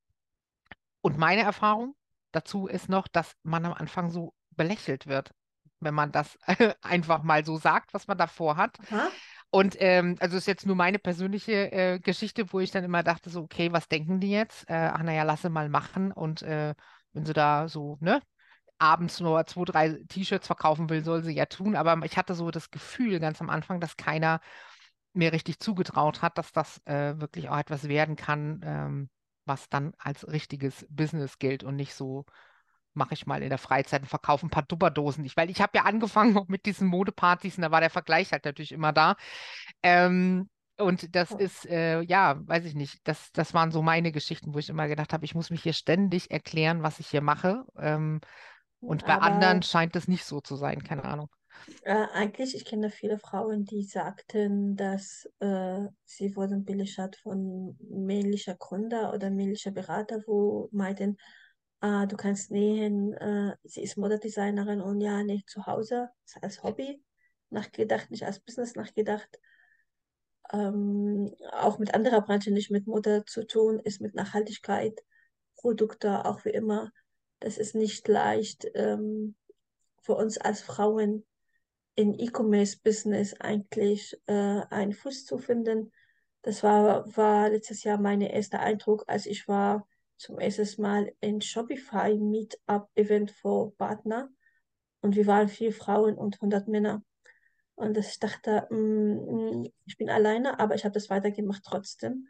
und 1.01 1.17
meine 1.17 1.41
Erfahrung 1.41 1.95
dazu 2.31 2.67
ist 2.67 2.89
noch, 2.89 3.07
dass 3.07 3.33
man 3.43 3.65
am 3.65 3.73
Anfang 3.73 4.09
so 4.09 4.33
belächelt 4.51 5.07
wird, 5.07 5.31
wenn 5.79 5.93
man 5.93 6.11
das 6.11 6.37
einfach 6.81 7.23
mal 7.23 7.45
so 7.45 7.57
sagt, 7.57 7.93
was 7.93 8.07
man 8.07 8.17
davor 8.17 8.57
hat. 8.57 8.77
Aha. 8.91 9.09
Und 9.51 9.77
ähm, 9.79 10.17
also 10.19 10.35
ist 10.35 10.47
jetzt 10.47 10.65
nur 10.65 10.75
meine 10.75 10.99
persönliche 10.99 11.71
äh, 11.71 11.99
Geschichte, 11.99 12.51
wo 12.51 12.59
ich 12.59 12.71
dann 12.71 12.83
immer 12.83 13.03
dachte, 13.03 13.29
so, 13.29 13.41
okay, 13.41 13.71
was 13.71 13.87
denken 13.87 14.19
die 14.19 14.31
jetzt? 14.31 14.69
Äh, 14.69 14.91
ach 14.93 15.01
naja, 15.01 15.23
lasse 15.23 15.49
mal 15.49 15.69
machen. 15.69 16.11
Und 16.11 16.41
äh, 16.41 16.75
wenn 17.13 17.25
sie 17.25 17.33
da 17.33 17.69
so, 17.69 17.97
ne, 18.01 18.21
abends 18.77 19.19
nur 19.19 19.45
zwei, 19.45 19.65
drei 19.65 19.89
T-Shirts 20.09 20.47
verkaufen 20.47 20.89
will, 20.89 21.03
soll 21.03 21.23
sie 21.23 21.33
ja 21.33 21.45
tun. 21.45 21.75
Aber 21.75 22.03
ich 22.05 22.17
hatte 22.17 22.33
so 22.35 22.51
das 22.51 22.71
Gefühl 22.71 23.19
ganz 23.19 23.41
am 23.41 23.49
Anfang, 23.49 23.79
dass 23.79 23.97
keiner 23.97 24.41
mir 25.13 25.31
richtig 25.31 25.59
zugetraut 25.59 26.21
hat, 26.21 26.37
dass 26.37 26.51
das 26.51 26.81
äh, 26.85 27.19
wirklich 27.19 27.49
auch 27.49 27.57
etwas 27.57 27.87
werden 27.87 28.15
kann, 28.15 28.61
ähm, 28.63 29.09
was 29.45 29.69
dann 29.69 29.93
als 29.97 30.27
richtiges 30.27 30.85
Business 30.89 31.39
gilt 31.39 31.63
und 31.63 31.75
nicht 31.75 31.93
so 31.93 32.25
mache 32.95 33.13
ich 33.13 33.25
mal 33.25 33.43
in 33.43 33.49
der 33.49 33.57
Freizeit 33.57 34.01
und 34.01 34.07
verkaufe 34.07 34.45
ein 34.45 34.49
paar 34.49 34.63
Dupperdosen 34.63 35.23
nicht. 35.23 35.37
Weil 35.37 35.49
ich 35.49 35.61
habe 35.61 35.77
ja 35.77 35.83
angefangen 35.83 36.39
mit 36.47 36.65
diesen 36.65 36.87
Modepartys 36.87 37.57
und 37.57 37.61
da 37.63 37.71
war 37.71 37.81
der 37.81 37.89
Vergleich 37.89 38.31
halt 38.31 38.45
natürlich 38.45 38.71
immer 38.71 38.93
da. 38.93 39.15
Ähm, 39.83 40.49
und 40.77 41.15
das 41.15 41.31
ist, 41.31 41.65
äh, 41.67 42.01
ja, 42.01 42.35
weiß 42.47 42.65
ich 42.65 42.75
nicht, 42.75 42.99
das, 43.07 43.31
das 43.31 43.53
waren 43.53 43.71
so 43.71 43.81
meine 43.81 44.11
Geschichten, 44.11 44.53
wo 44.53 44.59
ich 44.59 44.69
immer 44.69 44.87
gedacht 44.87 45.13
habe, 45.13 45.23
ich 45.23 45.35
muss 45.35 45.49
mich 45.49 45.63
hier 45.63 45.73
ständig 45.73 46.31
erklären, 46.31 46.83
was 46.83 46.99
ich 46.99 47.07
hier 47.07 47.21
mache. 47.21 47.63
Ähm, 47.77 48.19
und 48.85 49.05
bei 49.05 49.13
Aber 49.13 49.23
anderen 49.23 49.61
scheint 49.63 49.95
es 49.95 50.07
nicht 50.07 50.25
so 50.25 50.41
zu 50.41 50.55
sein, 50.55 50.83
keine 50.83 51.03
Ahnung. 51.03 51.29
Äh, 51.83 52.07
eigentlich, 52.13 52.55
ich 52.55 52.65
kenne 52.65 52.89
viele 52.89 53.19
Frauen, 53.19 53.65
die 53.65 53.83
sagten, 53.83 54.75
dass 54.75 55.29
äh, 55.39 55.79
sie 56.03 56.35
wurden 56.35 56.65
belagert 56.65 57.15
von 57.17 57.77
männlicher 57.89 58.55
Gründer 58.55 59.13
oder 59.13 59.29
männlicher 59.29 59.71
Berater, 59.71 60.21
wo 60.27 60.69
meinten, 60.71 61.17
ah, 61.81 62.05
du 62.05 62.15
kannst 62.17 62.51
nähen, 62.51 63.13
äh, 63.13 63.55
sie 63.63 63.81
ist 63.83 63.97
Modedesignerin 63.97 64.81
und 64.81 65.01
ja, 65.01 65.23
nicht 65.23 65.49
zu 65.49 65.65
Hause, 65.65 66.09
als 66.41 66.63
Hobby 66.63 67.03
nachgedacht, 67.49 68.11
nicht 68.11 68.25
als 68.25 68.39
Business 68.39 68.75
nachgedacht. 68.75 69.39
Ähm, 70.53 71.33
auch 71.51 71.79
mit 71.79 71.93
anderer 71.93 72.21
Branche, 72.21 72.51
nicht 72.51 72.71
mit 72.71 72.87
Mode 72.87 73.23
zu 73.25 73.45
tun, 73.47 73.79
ist 73.79 74.01
mit 74.01 74.13
Nachhaltigkeit, 74.15 75.01
Produkte, 75.55 76.25
auch 76.25 76.45
wie 76.45 76.49
immer. 76.51 76.91
Das 77.39 77.57
ist 77.57 77.75
nicht 77.75 78.07
leicht 78.07 78.67
ähm, 78.73 79.35
für 80.01 80.15
uns 80.15 80.37
als 80.37 80.61
Frauen 80.61 81.25
in 81.95 82.13
E-Commerce-Business 82.13 83.35
eigentlich 83.39 84.19
äh, 84.27 84.61
einen 84.69 84.93
Fuß 84.93 85.25
zu 85.25 85.37
finden. 85.37 85.91
Das 86.41 86.61
war, 86.63 87.05
war 87.15 87.49
letztes 87.49 87.83
Jahr 87.83 87.99
mein 87.99 88.21
erster 88.21 88.59
Eindruck, 88.59 89.05
als 89.07 89.25
ich 89.25 89.47
war 89.47 89.87
zum 90.17 90.39
ersten 90.39 90.81
Mal 90.81 91.13
in 91.19 91.41
Shopify 91.41 92.15
Meetup 92.17 92.89
Event 92.95 93.31
für 93.31 93.71
Partner 93.77 94.29
und 95.01 95.15
wir 95.15 95.27
waren 95.27 95.47
vier 95.47 95.71
Frauen 95.71 96.17
und 96.17 96.35
100 96.35 96.67
Männer. 96.67 97.03
Und 97.75 97.97
ich 97.97 98.19
dachte, 98.19 98.67
mm, 98.71 99.65
ich 99.85 99.97
bin 99.97 100.09
alleine, 100.09 100.59
aber 100.59 100.75
ich 100.75 100.83
habe 100.83 100.93
das 100.93 101.09
weitergemacht 101.09 101.63
trotzdem. 101.63 102.27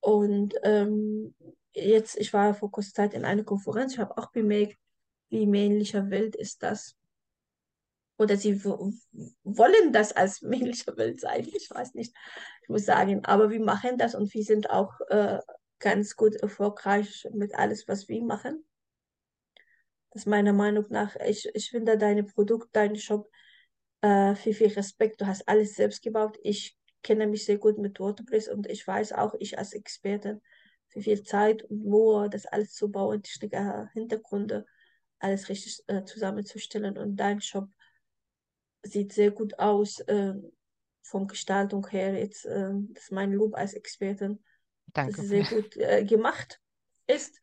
Und 0.00 0.54
ähm, 0.62 1.34
jetzt, 1.74 2.16
ich 2.16 2.32
war 2.32 2.54
vor 2.54 2.70
kurzer 2.70 2.94
Zeit 2.94 3.14
in 3.14 3.24
einer 3.24 3.44
Konferenz, 3.44 3.94
ich 3.94 3.98
habe 3.98 4.16
auch 4.18 4.30
bemerkt, 4.30 4.76
wie 5.28 5.46
männlicher 5.46 6.10
Welt 6.10 6.36
ist 6.36 6.62
das. 6.62 6.96
Oder 8.18 8.36
sie 8.36 8.62
wollen 8.64 9.92
das 9.92 10.12
als 10.12 10.42
männlicher 10.42 10.96
Welt 10.96 11.20
sein, 11.20 11.46
ich 11.46 11.70
weiß 11.70 11.94
nicht, 11.94 12.14
ich 12.62 12.68
muss 12.68 12.84
sagen. 12.84 13.24
Aber 13.24 13.50
wir 13.50 13.60
machen 13.60 13.98
das 13.98 14.14
und 14.14 14.32
wir 14.32 14.44
sind 14.44 14.70
auch 14.70 14.92
äh, 15.08 15.38
ganz 15.78 16.16
gut 16.16 16.36
erfolgreich 16.36 17.26
mit 17.32 17.54
alles, 17.54 17.88
was 17.88 18.08
wir 18.08 18.22
machen. 18.22 18.64
Das 20.10 20.22
ist 20.22 20.26
meiner 20.26 20.52
Meinung 20.52 20.84
nach, 20.90 21.16
ich, 21.26 21.48
ich 21.54 21.70
finde 21.70 21.96
deine 21.96 22.22
Produkte, 22.22 22.68
deinen 22.72 22.96
Shop 22.96 23.30
äh, 24.02 24.34
viel, 24.34 24.52
viel 24.52 24.68
Respekt. 24.68 25.20
Du 25.20 25.26
hast 25.26 25.48
alles 25.48 25.74
selbst 25.74 26.02
gebaut. 26.02 26.38
Ich 26.42 26.76
kenne 27.02 27.26
mich 27.26 27.46
sehr 27.46 27.56
gut 27.58 27.78
mit 27.78 27.98
WordPress 27.98 28.48
und 28.48 28.66
ich 28.68 28.86
weiß 28.86 29.12
auch, 29.12 29.34
ich 29.38 29.58
als 29.58 29.72
Expertin, 29.72 30.42
wie 30.94 31.02
viel 31.02 31.22
Zeit 31.22 31.62
und 31.64 31.84
Mühe, 31.84 32.28
das 32.30 32.46
alles 32.46 32.74
zu 32.74 32.90
bauen, 32.90 33.22
die 33.22 33.50
Hintergründe, 33.92 34.66
alles 35.18 35.48
richtig 35.48 35.82
äh, 35.86 36.04
zusammenzustellen. 36.04 36.98
Und 36.98 37.16
dein 37.16 37.40
Shop 37.40 37.68
sieht 38.82 39.12
sehr 39.12 39.30
gut 39.30 39.58
aus, 39.58 40.00
äh, 40.00 40.34
von 41.02 41.26
Gestaltung 41.26 41.86
her. 41.88 42.18
Jetzt, 42.18 42.46
äh, 42.46 42.70
das 42.90 43.04
ist 43.04 43.12
mein 43.12 43.32
Lob 43.32 43.54
als 43.54 43.74
Expertin, 43.74 44.42
Danke. 44.92 45.12
dass 45.12 45.22
es 45.22 45.28
sehr 45.28 45.44
gut 45.44 45.76
äh, 45.76 46.04
gemacht 46.04 46.60
ist. 47.06 47.40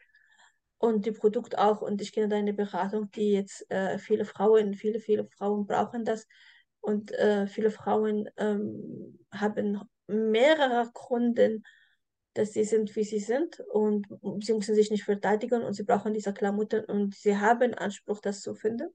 Und 0.77 1.05
die 1.05 1.11
Produkte 1.11 1.59
auch. 1.59 1.81
Und 1.81 2.01
ich 2.01 2.13
kenne 2.13 2.29
deine 2.29 2.53
Beratung, 2.53 3.11
die 3.11 3.33
jetzt 3.33 3.69
äh, 3.69 3.97
viele 3.97 4.23
Frauen, 4.25 4.73
viele, 4.75 4.99
viele 4.99 5.27
Frauen 5.37 5.65
brauchen 5.65 6.05
das. 6.05 6.25
Und 6.79 7.11
äh, 7.11 7.47
viele 7.47 7.69
Frauen 7.69 8.29
ähm, 8.37 9.19
haben 9.31 9.81
mehrere 10.07 10.89
Gründe, 10.93 11.61
dass 12.33 12.53
sie 12.53 12.63
sind, 12.63 12.95
wie 12.95 13.03
sie 13.03 13.19
sind. 13.19 13.59
Und 13.71 14.07
sie 14.41 14.53
müssen 14.53 14.75
sich 14.75 14.91
nicht 14.91 15.03
verteidigen 15.03 15.63
und 15.63 15.73
sie 15.73 15.83
brauchen 15.83 16.13
diese 16.13 16.33
Klamotten 16.33 16.85
und 16.85 17.15
sie 17.15 17.37
haben 17.37 17.73
Anspruch, 17.73 18.21
das 18.21 18.41
zu 18.41 18.55
finden. 18.55 18.89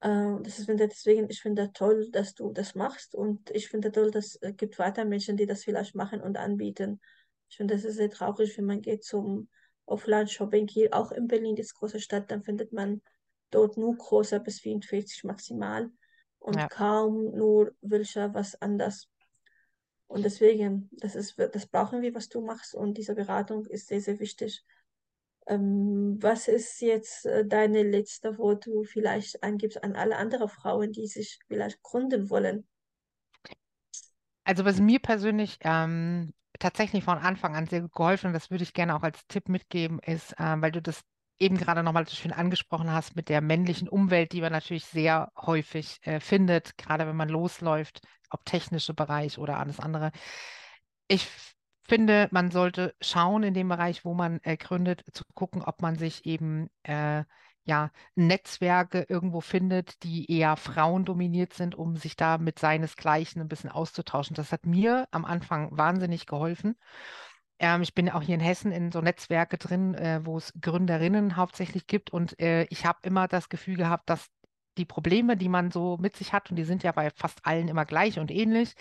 Äh, 0.00 0.42
das 0.42 0.58
ist, 0.58 0.66
finde, 0.66 0.88
deswegen, 0.88 1.30
ich 1.30 1.40
finde 1.40 1.72
toll, 1.72 2.10
dass 2.10 2.34
du 2.34 2.52
das 2.52 2.74
machst 2.74 3.14
und 3.14 3.50
ich 3.50 3.68
finde 3.68 3.92
toll, 3.92 4.10
dass 4.10 4.36
es 4.40 4.56
gibt 4.56 4.78
weiter 4.78 5.04
Menschen, 5.04 5.36
die 5.36 5.46
das 5.46 5.64
vielleicht 5.64 5.94
machen 5.94 6.20
und 6.20 6.36
anbieten. 6.36 7.00
Ich 7.48 7.56
finde, 7.56 7.74
das 7.74 7.84
ist 7.84 7.96
sehr 7.96 8.10
traurig, 8.10 8.56
wenn 8.58 8.64
man 8.64 8.80
geht 8.80 9.04
zum 9.04 9.48
Offline-Shopping 9.86 10.68
hier, 10.68 10.88
auch 10.92 11.12
in 11.12 11.28
Berlin, 11.28 11.54
die 11.54 11.62
große 11.62 12.00
Stadt, 12.00 12.30
dann 12.30 12.42
findet 12.42 12.72
man 12.72 13.02
dort 13.50 13.76
nur 13.76 13.96
großer 13.96 14.40
bis 14.40 14.60
44 14.60 15.24
maximal 15.24 15.90
und 16.38 16.56
ja. 16.56 16.66
kaum 16.68 17.36
nur 17.36 17.74
welcher 17.80 18.34
was 18.34 18.60
anders. 18.60 19.08
Und 20.12 20.26
deswegen, 20.26 20.90
das 20.92 21.14
ist, 21.14 21.38
das 21.38 21.66
brauchen 21.66 22.02
wir, 22.02 22.14
was 22.14 22.28
du 22.28 22.42
machst 22.42 22.74
und 22.74 22.98
diese 22.98 23.14
Beratung 23.14 23.64
ist 23.64 23.88
sehr, 23.88 24.02
sehr 24.02 24.20
wichtig. 24.20 24.62
Ähm, 25.46 26.18
was 26.20 26.48
ist 26.48 26.82
jetzt 26.82 27.24
äh, 27.24 27.46
deine 27.46 27.82
letzte, 27.82 28.36
wo 28.36 28.52
du 28.52 28.84
vielleicht 28.84 29.42
angibst 29.42 29.82
an 29.82 29.96
alle 29.96 30.18
anderen 30.18 30.50
Frauen, 30.50 30.92
die 30.92 31.06
sich 31.06 31.38
vielleicht 31.48 31.82
gründen 31.82 32.28
wollen? 32.28 32.66
Also 34.44 34.66
was 34.66 34.80
mir 34.80 34.98
persönlich 34.98 35.56
ähm, 35.62 36.34
tatsächlich 36.58 37.04
von 37.04 37.16
Anfang 37.16 37.56
an 37.56 37.66
sehr 37.66 37.80
gut 37.80 37.94
geholfen 37.94 38.26
und 38.26 38.32
das 38.34 38.50
würde 38.50 38.64
ich 38.64 38.74
gerne 38.74 38.94
auch 38.94 39.02
als 39.02 39.26
Tipp 39.28 39.48
mitgeben, 39.48 39.98
ist, 40.00 40.38
äh, 40.38 40.56
weil 40.58 40.72
du 40.72 40.82
das 40.82 41.00
eben 41.38 41.56
gerade 41.56 41.82
nochmal 41.82 42.06
so 42.06 42.14
schön 42.14 42.32
angesprochen 42.32 42.92
hast 42.92 43.16
mit 43.16 43.30
der 43.30 43.40
männlichen 43.40 43.88
Umwelt, 43.88 44.32
die 44.32 44.42
man 44.42 44.52
natürlich 44.52 44.84
sehr 44.84 45.32
häufig 45.40 46.00
äh, 46.02 46.20
findet, 46.20 46.76
gerade 46.76 47.06
wenn 47.06 47.16
man 47.16 47.30
losläuft, 47.30 48.02
ob 48.32 48.44
technische 48.44 48.94
Bereich 48.94 49.38
oder 49.38 49.58
alles 49.58 49.80
andere. 49.80 50.12
Ich 51.08 51.28
finde, 51.84 52.28
man 52.30 52.50
sollte 52.50 52.94
schauen 53.00 53.42
in 53.42 53.54
dem 53.54 53.68
Bereich, 53.68 54.04
wo 54.04 54.14
man 54.14 54.40
äh, 54.42 54.56
gründet, 54.56 55.04
zu 55.12 55.24
gucken, 55.34 55.62
ob 55.62 55.82
man 55.82 55.96
sich 55.96 56.24
eben 56.26 56.70
äh, 56.84 57.24
ja, 57.64 57.90
Netzwerke 58.14 59.06
irgendwo 59.08 59.40
findet, 59.40 60.02
die 60.02 60.30
eher 60.30 60.56
frauendominiert 60.56 61.54
sind, 61.54 61.74
um 61.74 61.96
sich 61.96 62.16
da 62.16 62.38
mit 62.38 62.58
seinesgleichen 62.58 63.40
ein 63.40 63.48
bisschen 63.48 63.70
auszutauschen. 63.70 64.34
Das 64.34 64.52
hat 64.52 64.66
mir 64.66 65.06
am 65.12 65.24
Anfang 65.24 65.76
wahnsinnig 65.76 66.26
geholfen. 66.26 66.76
Ähm, 67.58 67.82
ich 67.82 67.94
bin 67.94 68.10
auch 68.10 68.22
hier 68.22 68.34
in 68.34 68.40
Hessen 68.40 68.72
in 68.72 68.90
so 68.90 69.00
Netzwerke 69.00 69.58
drin, 69.58 69.94
äh, 69.94 70.20
wo 70.24 70.36
es 70.36 70.52
Gründerinnen 70.60 71.36
hauptsächlich 71.36 71.86
gibt 71.86 72.10
und 72.10 72.38
äh, 72.40 72.64
ich 72.64 72.84
habe 72.86 72.98
immer 73.02 73.28
das 73.28 73.48
Gefühl 73.48 73.76
gehabt, 73.76 74.10
dass 74.10 74.28
die 74.78 74.84
Probleme, 74.84 75.36
die 75.36 75.48
man 75.48 75.70
so 75.70 75.96
mit 75.98 76.16
sich 76.16 76.32
hat, 76.32 76.50
und 76.50 76.56
die 76.56 76.64
sind 76.64 76.82
ja 76.82 76.92
bei 76.92 77.10
fast 77.10 77.44
allen 77.44 77.68
immer 77.68 77.84
gleich 77.84 78.18
und 78.18 78.30
ähnlich, 78.30 78.74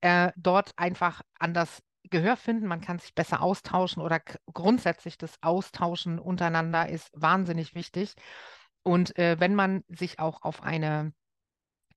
äh, 0.00 0.32
dort 0.36 0.72
einfach 0.76 1.22
anders 1.38 1.82
Gehör 2.10 2.36
finden, 2.36 2.66
man 2.68 2.80
kann 2.80 2.98
sich 3.00 3.14
besser 3.14 3.42
austauschen 3.42 4.02
oder 4.02 4.20
grundsätzlich 4.52 5.18
das 5.18 5.42
Austauschen 5.42 6.20
untereinander 6.20 6.88
ist 6.88 7.10
wahnsinnig 7.14 7.74
wichtig. 7.74 8.14
Und 8.84 9.18
äh, 9.18 9.40
wenn 9.40 9.56
man 9.56 9.82
sich 9.88 10.20
auch 10.20 10.42
auf 10.42 10.62
eine 10.62 11.12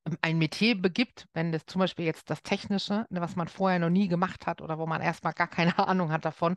ähm, 0.06 0.18
ein 0.22 0.38
Metier 0.38 0.80
begibt, 0.82 1.28
wenn 1.34 1.52
das 1.52 1.66
zum 1.66 1.80
Beispiel 1.80 2.06
jetzt 2.06 2.30
das 2.30 2.42
Technische, 2.44 3.06
ne, 3.10 3.22
was 3.22 3.36
man 3.36 3.48
vorher 3.48 3.80
noch 3.80 3.90
nie 3.90 4.08
gemacht 4.08 4.48
hat 4.48 4.62
oder 4.62 4.80
wo 4.80 4.86
man 4.86 5.02
erstmal 5.02 5.34
gar 5.34 5.48
keine 5.48 5.78
Ahnung 5.88 6.12
hat 6.12 6.26
davon, 6.26 6.56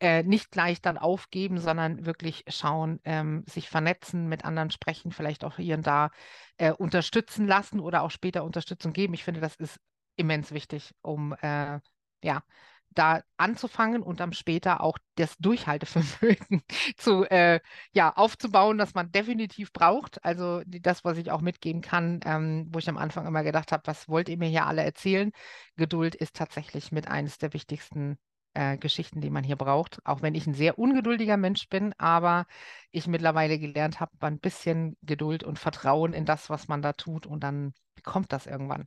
äh, 0.00 0.22
nicht 0.22 0.50
gleich 0.50 0.80
dann 0.80 0.98
aufgeben, 0.98 1.58
sondern 1.58 2.06
wirklich 2.06 2.44
schauen, 2.48 3.00
ähm, 3.04 3.44
sich 3.48 3.68
vernetzen, 3.68 4.28
mit 4.28 4.44
anderen 4.44 4.70
sprechen, 4.70 5.12
vielleicht 5.12 5.44
auch 5.44 5.56
hier 5.56 5.76
und 5.76 5.86
da 5.86 6.10
äh, 6.58 6.72
unterstützen 6.72 7.46
lassen 7.46 7.80
oder 7.80 8.02
auch 8.02 8.10
später 8.10 8.44
Unterstützung 8.44 8.92
geben. 8.92 9.14
Ich 9.14 9.24
finde, 9.24 9.40
das 9.40 9.56
ist 9.56 9.78
immens 10.16 10.52
wichtig, 10.52 10.94
um 11.02 11.34
äh, 11.40 11.80
ja, 12.22 12.42
da 12.90 13.22
anzufangen 13.36 14.02
und 14.02 14.20
dann 14.20 14.32
später 14.32 14.80
auch 14.82 14.98
das 15.16 15.36
Durchhaltevermögen 15.38 16.62
zu, 16.96 17.24
äh, 17.24 17.60
ja, 17.92 18.12
aufzubauen, 18.16 18.78
das 18.78 18.94
man 18.94 19.12
definitiv 19.12 19.72
braucht. 19.72 20.24
Also 20.24 20.62
das, 20.66 21.04
was 21.04 21.18
ich 21.18 21.30
auch 21.30 21.40
mitgeben 21.40 21.80
kann, 21.82 22.20
ähm, 22.24 22.66
wo 22.70 22.78
ich 22.78 22.88
am 22.88 22.96
Anfang 22.98 23.26
immer 23.26 23.44
gedacht 23.44 23.72
habe, 23.72 23.82
was 23.86 24.08
wollt 24.08 24.28
ihr 24.28 24.38
mir 24.38 24.48
hier 24.48 24.66
alle 24.66 24.82
erzählen? 24.82 25.32
Geduld 25.76 26.14
ist 26.14 26.34
tatsächlich 26.36 26.90
mit 26.92 27.08
eines 27.08 27.38
der 27.38 27.52
wichtigsten 27.52 28.18
äh, 28.54 28.76
Geschichten, 28.76 29.20
die 29.20 29.30
man 29.30 29.44
hier 29.44 29.56
braucht. 29.56 30.00
Auch 30.04 30.22
wenn 30.22 30.34
ich 30.34 30.46
ein 30.46 30.54
sehr 30.54 30.78
ungeduldiger 30.78 31.36
Mensch 31.36 31.68
bin, 31.68 31.94
aber 31.98 32.46
ich 32.90 33.06
mittlerweile 33.06 33.58
gelernt 33.58 34.00
habe, 34.00 34.12
ein 34.20 34.38
bisschen 34.40 34.96
Geduld 35.02 35.44
und 35.44 35.58
Vertrauen 35.58 36.12
in 36.12 36.24
das, 36.24 36.50
was 36.50 36.68
man 36.68 36.82
da 36.82 36.92
tut 36.92 37.26
und 37.26 37.42
dann 37.44 37.72
kommt 38.02 38.32
das 38.32 38.46
irgendwann. 38.46 38.86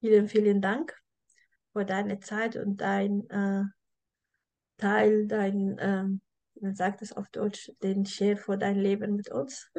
Vielen, 0.00 0.28
vielen 0.28 0.60
Dank 0.60 0.94
für 1.72 1.84
deine 1.84 2.20
Zeit 2.20 2.56
und 2.56 2.80
dein 2.80 3.28
äh, 3.30 3.64
Teil, 4.76 5.26
dein, 5.26 5.78
äh, 5.78 6.04
man 6.60 6.74
sagt 6.74 7.02
es 7.02 7.12
auf 7.12 7.28
Deutsch, 7.30 7.72
den 7.82 8.04
Share 8.04 8.36
für 8.36 8.58
dein 8.58 8.76
Leben 8.76 9.16
mit 9.16 9.30
uns. 9.30 9.70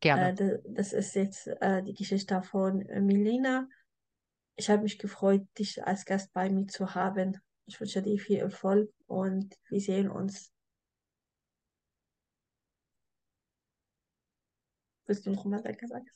Gerne. 0.00 0.38
Äh, 0.38 0.58
das 0.68 0.92
ist 0.92 1.14
jetzt 1.14 1.46
äh, 1.46 1.82
die 1.82 1.94
Geschichte 1.94 2.42
von 2.42 2.78
Melina. 2.78 3.68
Ich 4.56 4.70
habe 4.70 4.82
mich 4.82 4.98
gefreut, 4.98 5.46
dich 5.58 5.84
als 5.84 6.04
Gast 6.06 6.32
bei 6.32 6.48
mir 6.48 6.66
zu 6.66 6.94
haben. 6.94 7.38
Ich 7.66 7.78
wünsche 7.80 8.02
dir 8.02 8.18
viel 8.18 8.38
Erfolg 8.38 8.90
und 9.06 9.54
wir 9.68 9.80
sehen 9.80 10.10
uns. 10.10 10.52
Willst 15.06 15.26
du 15.26 15.30
noch 15.30 15.44
mal 15.44 15.62
Danke 15.62 15.86
sagen? 15.86 16.06